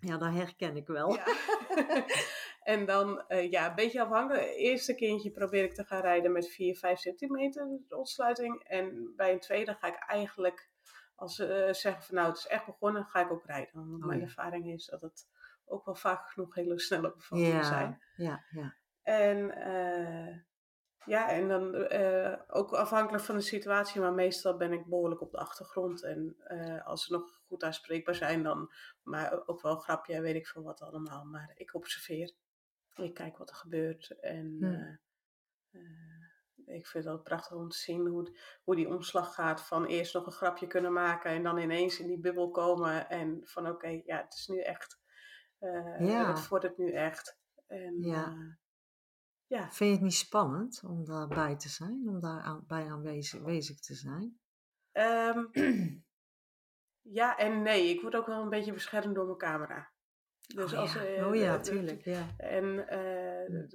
Ja, 0.00 0.16
dat 0.16 0.32
herken 0.32 0.76
ik 0.76 0.86
wel. 0.86 1.14
Ja. 1.14 1.24
en 2.68 2.84
dan, 2.84 3.24
uh, 3.28 3.50
ja, 3.50 3.68
een 3.68 3.74
beetje 3.74 4.02
afhankelijk. 4.02 4.46
Eerste 4.46 4.94
kindje 4.94 5.30
probeer 5.30 5.64
ik 5.64 5.74
te 5.74 5.84
gaan 5.84 6.00
rijden 6.00 6.32
met 6.32 6.48
4, 6.48 6.76
5 6.76 6.98
centimeter 6.98 7.68
ontsluiting. 7.88 8.62
En 8.62 9.12
bij 9.16 9.32
een 9.32 9.40
tweede 9.40 9.74
ga 9.74 9.86
ik 9.86 10.04
eigenlijk, 10.06 10.70
als 11.14 11.34
ze 11.34 11.68
zeggen 11.72 12.02
van 12.02 12.14
nou 12.14 12.28
het 12.28 12.36
is 12.36 12.46
echt 12.46 12.66
begonnen, 12.66 13.04
ga 13.04 13.20
ik 13.20 13.32
ook 13.32 13.44
rijden. 13.44 13.88
Want 13.88 14.02
oh, 14.02 14.08
mijn 14.08 14.22
ervaring 14.22 14.72
is 14.72 14.86
dat 14.86 15.00
het 15.00 15.28
ook 15.64 15.84
wel 15.84 15.94
vaak 15.94 16.28
genoeg 16.28 16.54
hele 16.54 16.80
snelle 16.80 17.12
bevallingen 17.12 17.52
ja, 17.52 17.62
zijn. 17.62 18.02
Ja, 18.16 18.44
ja. 18.50 18.74
En 19.02 19.38
uh, 19.38 20.36
ja, 21.04 21.30
en 21.30 21.48
dan 21.48 21.74
ook 22.48 22.72
afhankelijk 22.72 23.24
van 23.24 23.34
de 23.34 23.40
situatie, 23.40 24.00
maar 24.00 24.14
meestal 24.14 24.56
ben 24.56 24.72
ik 24.72 24.86
behoorlijk 24.86 25.20
op 25.20 25.30
de 25.30 25.38
achtergrond. 25.38 26.02
En 26.02 26.36
als 26.84 27.04
ze 27.04 27.12
nog 27.12 27.40
goed 27.46 27.64
aanspreekbaar 27.64 28.14
zijn, 28.14 28.42
dan 28.42 28.72
maar 29.02 29.42
ook 29.46 29.62
wel 29.62 29.76
grapje, 29.76 30.20
weet 30.20 30.36
ik 30.36 30.46
veel 30.46 30.62
wat 30.62 30.80
allemaal. 30.80 31.24
Maar 31.24 31.52
ik 31.54 31.74
observeer. 31.74 32.32
Ik 32.98 33.14
kijk 33.14 33.36
wat 33.38 33.50
er 33.50 33.56
gebeurt. 33.56 34.20
En 34.20 34.56
hm. 34.60 35.80
ik 36.64 36.86
vind 36.86 37.04
het 37.04 37.22
prachtig 37.22 37.56
om 37.56 37.68
te 37.68 37.78
zien 37.78 38.06
hoe, 38.06 38.38
hoe 38.62 38.76
die 38.76 38.88
omslag 38.88 39.34
gaat. 39.34 39.60
Van 39.60 39.84
eerst 39.84 40.14
nog 40.14 40.26
een 40.26 40.32
grapje 40.32 40.66
kunnen 40.66 40.92
maken 40.92 41.30
en 41.30 41.42
dan 41.42 41.58
ineens 41.58 41.98
in 42.00 42.06
die 42.06 42.20
bubbel 42.20 42.50
komen. 42.50 43.08
En 43.08 43.40
van 43.44 43.68
oké, 43.68 44.00
ja, 44.04 44.16
het 44.16 44.34
is 44.34 44.46
nu 44.46 44.60
echt 44.60 44.98
uh, 45.60 46.08
ja. 46.08 46.28
Het 46.28 46.40
vordert 46.40 46.78
nu 46.78 46.92
echt. 46.92 47.38
En, 47.66 48.00
ja. 48.00 48.32
Uh, 48.32 48.54
ja, 49.46 49.70
Vind 49.70 49.90
je 49.90 49.96
het 49.96 50.00
niet 50.00 50.14
spannend 50.14 50.82
om 50.84 51.04
daarbij 51.04 51.56
te 51.56 51.68
zijn, 51.68 52.08
om 52.08 52.20
daar 52.20 52.40
aan, 52.40 52.64
bij 52.66 52.90
aanwezig 52.90 53.40
aanwezig 53.40 53.80
te 53.80 53.94
zijn? 53.94 54.38
Ehm, 54.92 55.46
ja 57.18 57.36
en 57.36 57.62
nee. 57.62 57.88
Ik 57.88 58.00
word 58.00 58.16
ook 58.16 58.26
wel 58.26 58.42
een 58.42 58.48
beetje 58.48 58.72
beschermd 58.72 59.14
door 59.14 59.26
mijn 59.26 59.38
camera. 59.38 59.92
Dus 60.54 60.72
oh, 60.72 60.78
als, 60.78 60.92
ja. 60.92 61.04
eh, 61.04 61.26
oh 61.26 61.34
ja, 61.34 61.56
de- 61.56 61.62
de- 61.62 61.70
tuurlijk. 61.70 62.04
Ja. 62.04 62.26
En 62.36 62.88
eh, 62.88 63.68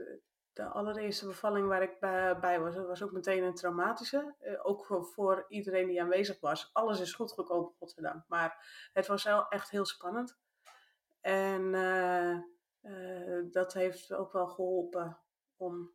de, 0.54 0.64
allereerste 0.66 1.26
bevalling 1.26 1.68
waar 1.68 1.82
ik 1.82 2.00
bij, 2.00 2.40
bij 2.40 2.60
was, 2.60 2.76
dat 2.76 2.88
was 2.88 3.04
ook 3.04 3.12
meteen 3.12 3.44
een 3.44 3.56
traumatische. 3.56 4.36
Eh, 4.40 4.66
ook 4.66 4.86
voor, 4.86 5.06
voor 5.06 5.46
iedereen 5.48 5.88
die 5.88 6.02
aanwezig 6.02 6.40
was. 6.40 6.70
Alles 6.74 7.00
is 7.00 7.14
goed 7.14 7.32
gekomen, 7.32 7.72
godzijdank. 7.80 8.24
Maar 8.28 8.66
het 8.94 9.08
was 9.08 9.24
wel 9.24 9.48
echt 9.48 9.70
heel 9.70 9.86
spannend. 9.86 10.38
En 11.22 11.72
dat 13.52 13.74
heeft 13.74 14.14
ook 14.14 14.32
wel 14.34 14.48
geholpen 14.48 15.18
om 15.58 15.92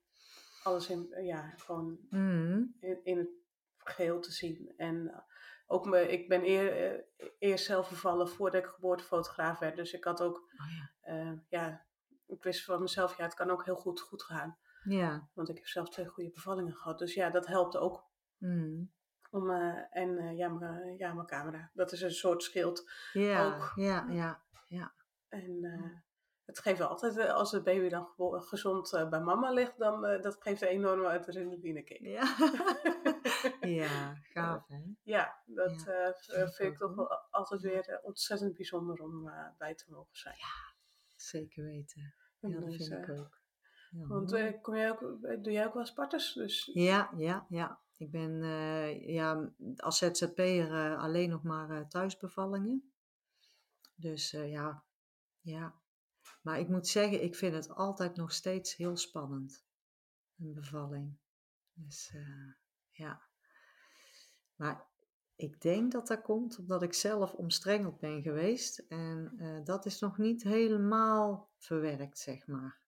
alles 0.63 0.89
in, 0.91 1.15
ja, 1.23 1.53
gewoon 1.57 1.99
Mm. 2.11 2.77
in, 2.81 3.01
in 3.05 3.19
het 3.19 3.29
geheel 3.77 4.21
te 4.21 4.33
zien. 4.33 4.73
En 4.77 5.25
ook 5.71 5.87
me, 5.87 6.09
ik 6.09 6.29
ben 6.29 6.45
eer, 6.45 6.93
eh, 7.17 7.27
eerst 7.39 7.65
zelf 7.65 7.89
bevallen 7.89 8.29
voordat 8.29 8.63
ik 8.65 8.69
geboortefotograaf 8.71 9.59
werd. 9.59 9.77
Dus 9.77 9.93
ik 9.93 10.05
had 10.05 10.23
ook, 10.23 10.37
Oh 10.37 10.67
ja. 10.77 10.91
eh, 11.01 11.33
ja, 11.49 11.85
ik 12.27 12.43
wist 12.43 12.65
van 12.65 12.81
mezelf, 12.83 13.17
ja, 13.17 13.25
het 13.25 13.35
kan 13.35 13.51
ook 13.51 13.65
heel 13.65 13.77
goed 13.77 14.01
goed 14.01 14.23
gaan. 14.23 14.59
Ja. 14.85 15.29
Want 15.35 15.49
ik 15.49 15.57
heb 15.57 15.67
zelf 15.67 15.89
twee 15.89 16.07
goede 16.07 16.31
bevallingen 16.31 16.75
gehad. 16.75 16.99
Dus 16.99 17.15
ja, 17.15 17.31
dat 17.31 17.47
helpt 17.47 17.77
ook. 17.77 18.07
Mm. 18.39 18.93
Om, 19.31 19.51
eh, 19.51 19.85
en 19.91 20.37
ja, 20.37 20.49
mijn 20.49 20.97
ja, 20.99 21.13
mijn 21.13 21.27
camera. 21.27 21.71
Dat 21.75 21.93
is 21.93 22.01
een 22.01 22.11
soort 22.13 22.43
schild. 22.43 22.91
Ja, 23.13 23.47
Ook. 23.47 23.73
ja, 23.75 24.07
ja, 24.11 24.43
ja. 24.67 24.93
En 25.29 26.03
het 26.45 26.59
geeft 26.59 26.79
wel 26.79 26.89
altijd, 26.89 27.29
als 27.29 27.53
het 27.53 27.65
baby 27.65 27.89
dan 27.89 28.09
gezond 28.19 29.07
bij 29.11 29.21
mama 29.21 29.51
ligt, 29.51 29.79
dan 29.79 30.01
dat 30.01 30.37
geeft 30.41 30.63
een 30.63 30.69
enorme 30.69 31.09
adrenaline 31.09 31.83
kick. 31.83 32.01
Ja, 32.01 32.37
ja 33.83 34.15
gaaf 34.23 34.69
hè? 34.69 34.83
Ja, 35.03 35.43
dat 35.47 35.83
Ja, 35.85 36.15
eh, 36.27 36.49
vind 36.49 36.73
ik 36.73 36.77
toch 36.77 36.95
wel 36.95 37.09
altijd 37.31 37.61
weer 37.61 37.89
eh, 37.89 38.05
ontzettend 38.05 38.55
bijzonder 38.55 39.03
om 39.03 39.29
eh, 39.29 39.47
bij 39.59 39.75
te 39.75 39.85
mogen 39.89 40.17
zijn. 40.17 40.37
Zeker 41.17 41.65
weten. 41.65 42.15
En 42.41 42.51
Ja, 42.51 42.61
dat 42.61 42.71
dus, 42.71 42.89
vind 42.89 43.09
ik 43.09 43.19
ook. 43.19 43.41
Ja, 43.91 44.07
Want 44.07 44.61
kom 44.61 44.77
jij 44.77 44.91
ook, 44.91 45.01
doe 45.21 45.53
jij 45.53 45.67
ook 45.67 45.75
wel 45.75 45.87
Spartans? 45.87 46.35
Dus 46.35 46.71
Ja, 46.73 47.13
ja, 47.17 47.47
ja. 47.49 47.81
Ik 47.97 48.11
ben 48.11 48.43
ja, 49.13 49.53
als 49.77 49.99
ZZP'er 49.99 50.97
alleen 50.97 51.31
nog 51.31 51.43
maar 51.43 51.89
thuisbevallingen. 51.89 52.93
Dus 53.95 54.31
ja, 54.31 54.85
ja. 55.41 55.81
Maar 56.43 56.59
ik 56.59 56.69
moet 56.69 56.89
zeggen, 56.89 57.23
ik 57.23 57.35
vind 57.35 57.55
het 57.55 57.69
altijd 57.69 58.17
nog 58.17 58.33
steeds 58.33 58.77
heel 58.77 58.97
spannend. 58.97 59.65
Een 60.39 60.55
bevalling. 60.55 61.19
Dus 61.73 62.13
ja. 62.91 63.28
Maar 64.59 64.87
ik 65.37 65.61
denk 65.61 65.93
dat 65.93 66.07
dat 66.07 66.23
komt 66.23 66.59
omdat 66.59 66.83
ik 66.83 66.95
zelf 66.95 67.33
omstrengeld 67.33 67.99
ben 68.01 68.23
geweest. 68.23 68.79
En 68.89 69.33
eh, 69.39 69.65
dat 69.65 69.87
is 69.87 69.99
nog 70.01 70.19
niet 70.19 70.43
helemaal 70.43 71.51
verwerkt, 71.59 72.19
zeg 72.19 72.47
maar. 72.47 72.79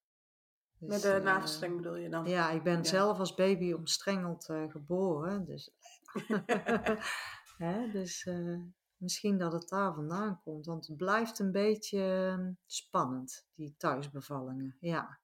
Dus, 0.77 0.89
met 0.89 1.01
de 1.01 1.11
eh, 1.11 1.23
navelstreng 1.23 1.75
bedoel 1.75 1.95
je 1.95 2.09
dan? 2.09 2.25
ja, 2.25 2.49
ik 2.49 2.63
ben 2.63 2.77
Ja. 2.77 2.83
zelf 2.83 3.19
als 3.19 3.33
baby 3.35 3.71
omstrengeld 3.73 4.49
eh, 4.49 4.69
geboren. 4.71 5.45
Dus, 5.45 5.71
Hè, 7.57 7.89
dus 7.91 8.29
misschien 8.97 9.37
dat 9.37 9.51
het 9.53 9.69
daar 9.69 9.93
vandaan 9.93 10.41
komt. 10.43 10.65
Want 10.65 10.87
het 10.87 10.97
blijft 10.97 11.39
een 11.39 11.51
beetje 11.51 12.33
eh, 12.39 12.47
spannend, 12.65 13.47
die 13.55 13.75
thuisbevallingen. 13.77 14.77
Ja, 14.79 15.19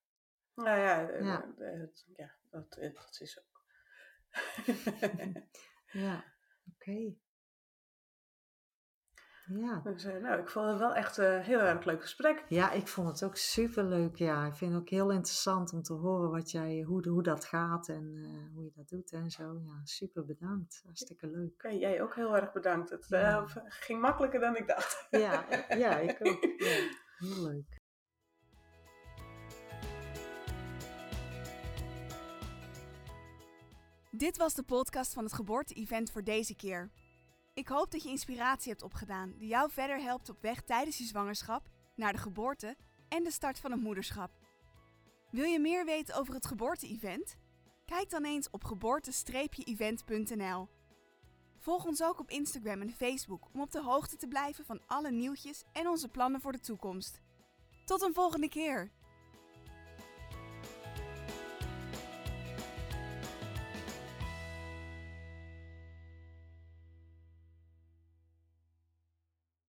Nou 0.56 0.78
ja, 0.80 1.00
Ja. 1.00 1.54
het- 1.58 2.06
ja 2.18 2.32
dat, 2.50 2.72
dat 2.94 3.18
is 3.22 3.40
ook. 3.40 3.64
ja, 5.92 6.24
oké. 6.74 7.14
Ja. 9.54 9.80
dus, 9.84 10.04
nou, 10.04 10.40
ik 10.40 10.50
vond 10.50 10.68
het 10.68 10.78
wel 10.80 10.94
echt 10.96 11.18
een 11.18 11.42
heel 11.42 11.60
erg 11.60 11.86
leuk 11.86 12.02
gesprek. 12.02 12.46
ja, 12.50 12.72
ik 12.72 12.88
vond 12.88 13.08
het 13.08 13.24
ook 13.24 13.36
superleuk. 13.36 14.16
Ja, 14.16 14.46
ik 14.46 14.56
vind 14.56 14.72
het 14.74 14.82
ook 14.82 14.90
heel 14.90 15.12
interessant 15.12 15.74
om 15.74 15.82
te 15.82 15.94
horen 15.94 16.30
wat 16.32 16.52
jij, 16.52 16.82
hoe, 16.82 17.10
hoe 17.10 17.24
dat 17.24 17.46
gaat 17.46 17.90
en 17.90 18.14
eh, 18.24 18.54
hoe 18.54 18.64
je 18.64 18.72
dat 18.76 18.90
doet 18.90 19.12
en 19.12 19.30
zo. 19.32 19.44
Ja, 19.66 19.80
super 19.84 20.26
bedankt. 20.26 20.82
Hartstikke 20.84 21.28
leuk. 21.28 21.52
Oké, 21.54 21.68
jij 21.70 22.02
ook 22.02 22.16
heel 22.16 22.36
erg 22.36 22.52
bedankt. 22.52 22.90
Het 22.90 23.12
eh, 23.12 23.20
Ja. 23.22 23.46
ging 23.68 24.02
makkelijker 24.02 24.40
dan 24.40 24.56
ik 24.56 24.68
dacht. 24.68 25.08
Ja, 25.10 25.46
ja 25.70 25.98
ik 25.98 26.18
ook. 26.22 26.44
Ja, 27.20 27.28
heel 27.28 27.44
leuk. 27.44 27.77
Dit 34.18 34.38
was 34.38 34.54
de 34.54 34.64
podcast 34.64 35.14
van 35.14 35.24
het 35.24 35.34
geboorte-event 35.34 36.12
voor 36.12 36.24
deze 36.24 36.56
keer. 36.56 36.90
Ik 37.54 37.68
hoop 37.68 37.92
dat 37.92 38.04
je 38.04 38.10
inspiratie 38.10 38.72
hebt 38.72 38.84
opgedaan 38.84 39.34
die 39.38 39.48
jou 39.48 39.72
verder 39.72 40.02
helpt 40.02 40.30
op 40.30 40.42
weg 40.42 40.62
tijdens 40.62 40.98
je 40.98 41.04
zwangerschap, 41.04 41.70
naar 41.96 42.14
de 42.14 42.20
geboorte 42.20 42.76
en 43.10 43.24
de 43.24 43.32
start 43.32 43.60
van 43.60 43.72
het 43.72 43.82
moederschap. 43.82 44.32
Wil 45.32 45.44
je 45.44 45.60
meer 45.60 45.86
weten 45.86 46.16
over 46.16 46.34
het 46.34 46.46
geboorte-event? 46.46 47.36
Kijk 47.86 48.10
dan 48.10 48.26
eens 48.26 48.50
op 48.50 48.64
geboorte-event.nl. 48.64 50.68
Volg 51.58 51.86
ons 51.86 52.04
ook 52.04 52.20
op 52.20 52.30
Instagram 52.30 52.82
en 52.82 52.94
Facebook 52.94 53.48
om 53.54 53.62
op 53.62 53.72
de 53.72 53.84
hoogte 53.84 54.16
te 54.16 54.28
blijven 54.28 54.66
van 54.66 54.82
alle 54.88 55.12
nieuwtjes 55.12 55.64
en 55.74 55.88
onze 55.88 56.08
plannen 56.08 56.42
voor 56.42 56.52
de 56.52 56.60
toekomst. 56.60 57.22
Tot 57.86 58.02
een 58.02 58.14
volgende 58.14 58.50
keer! 58.50 58.92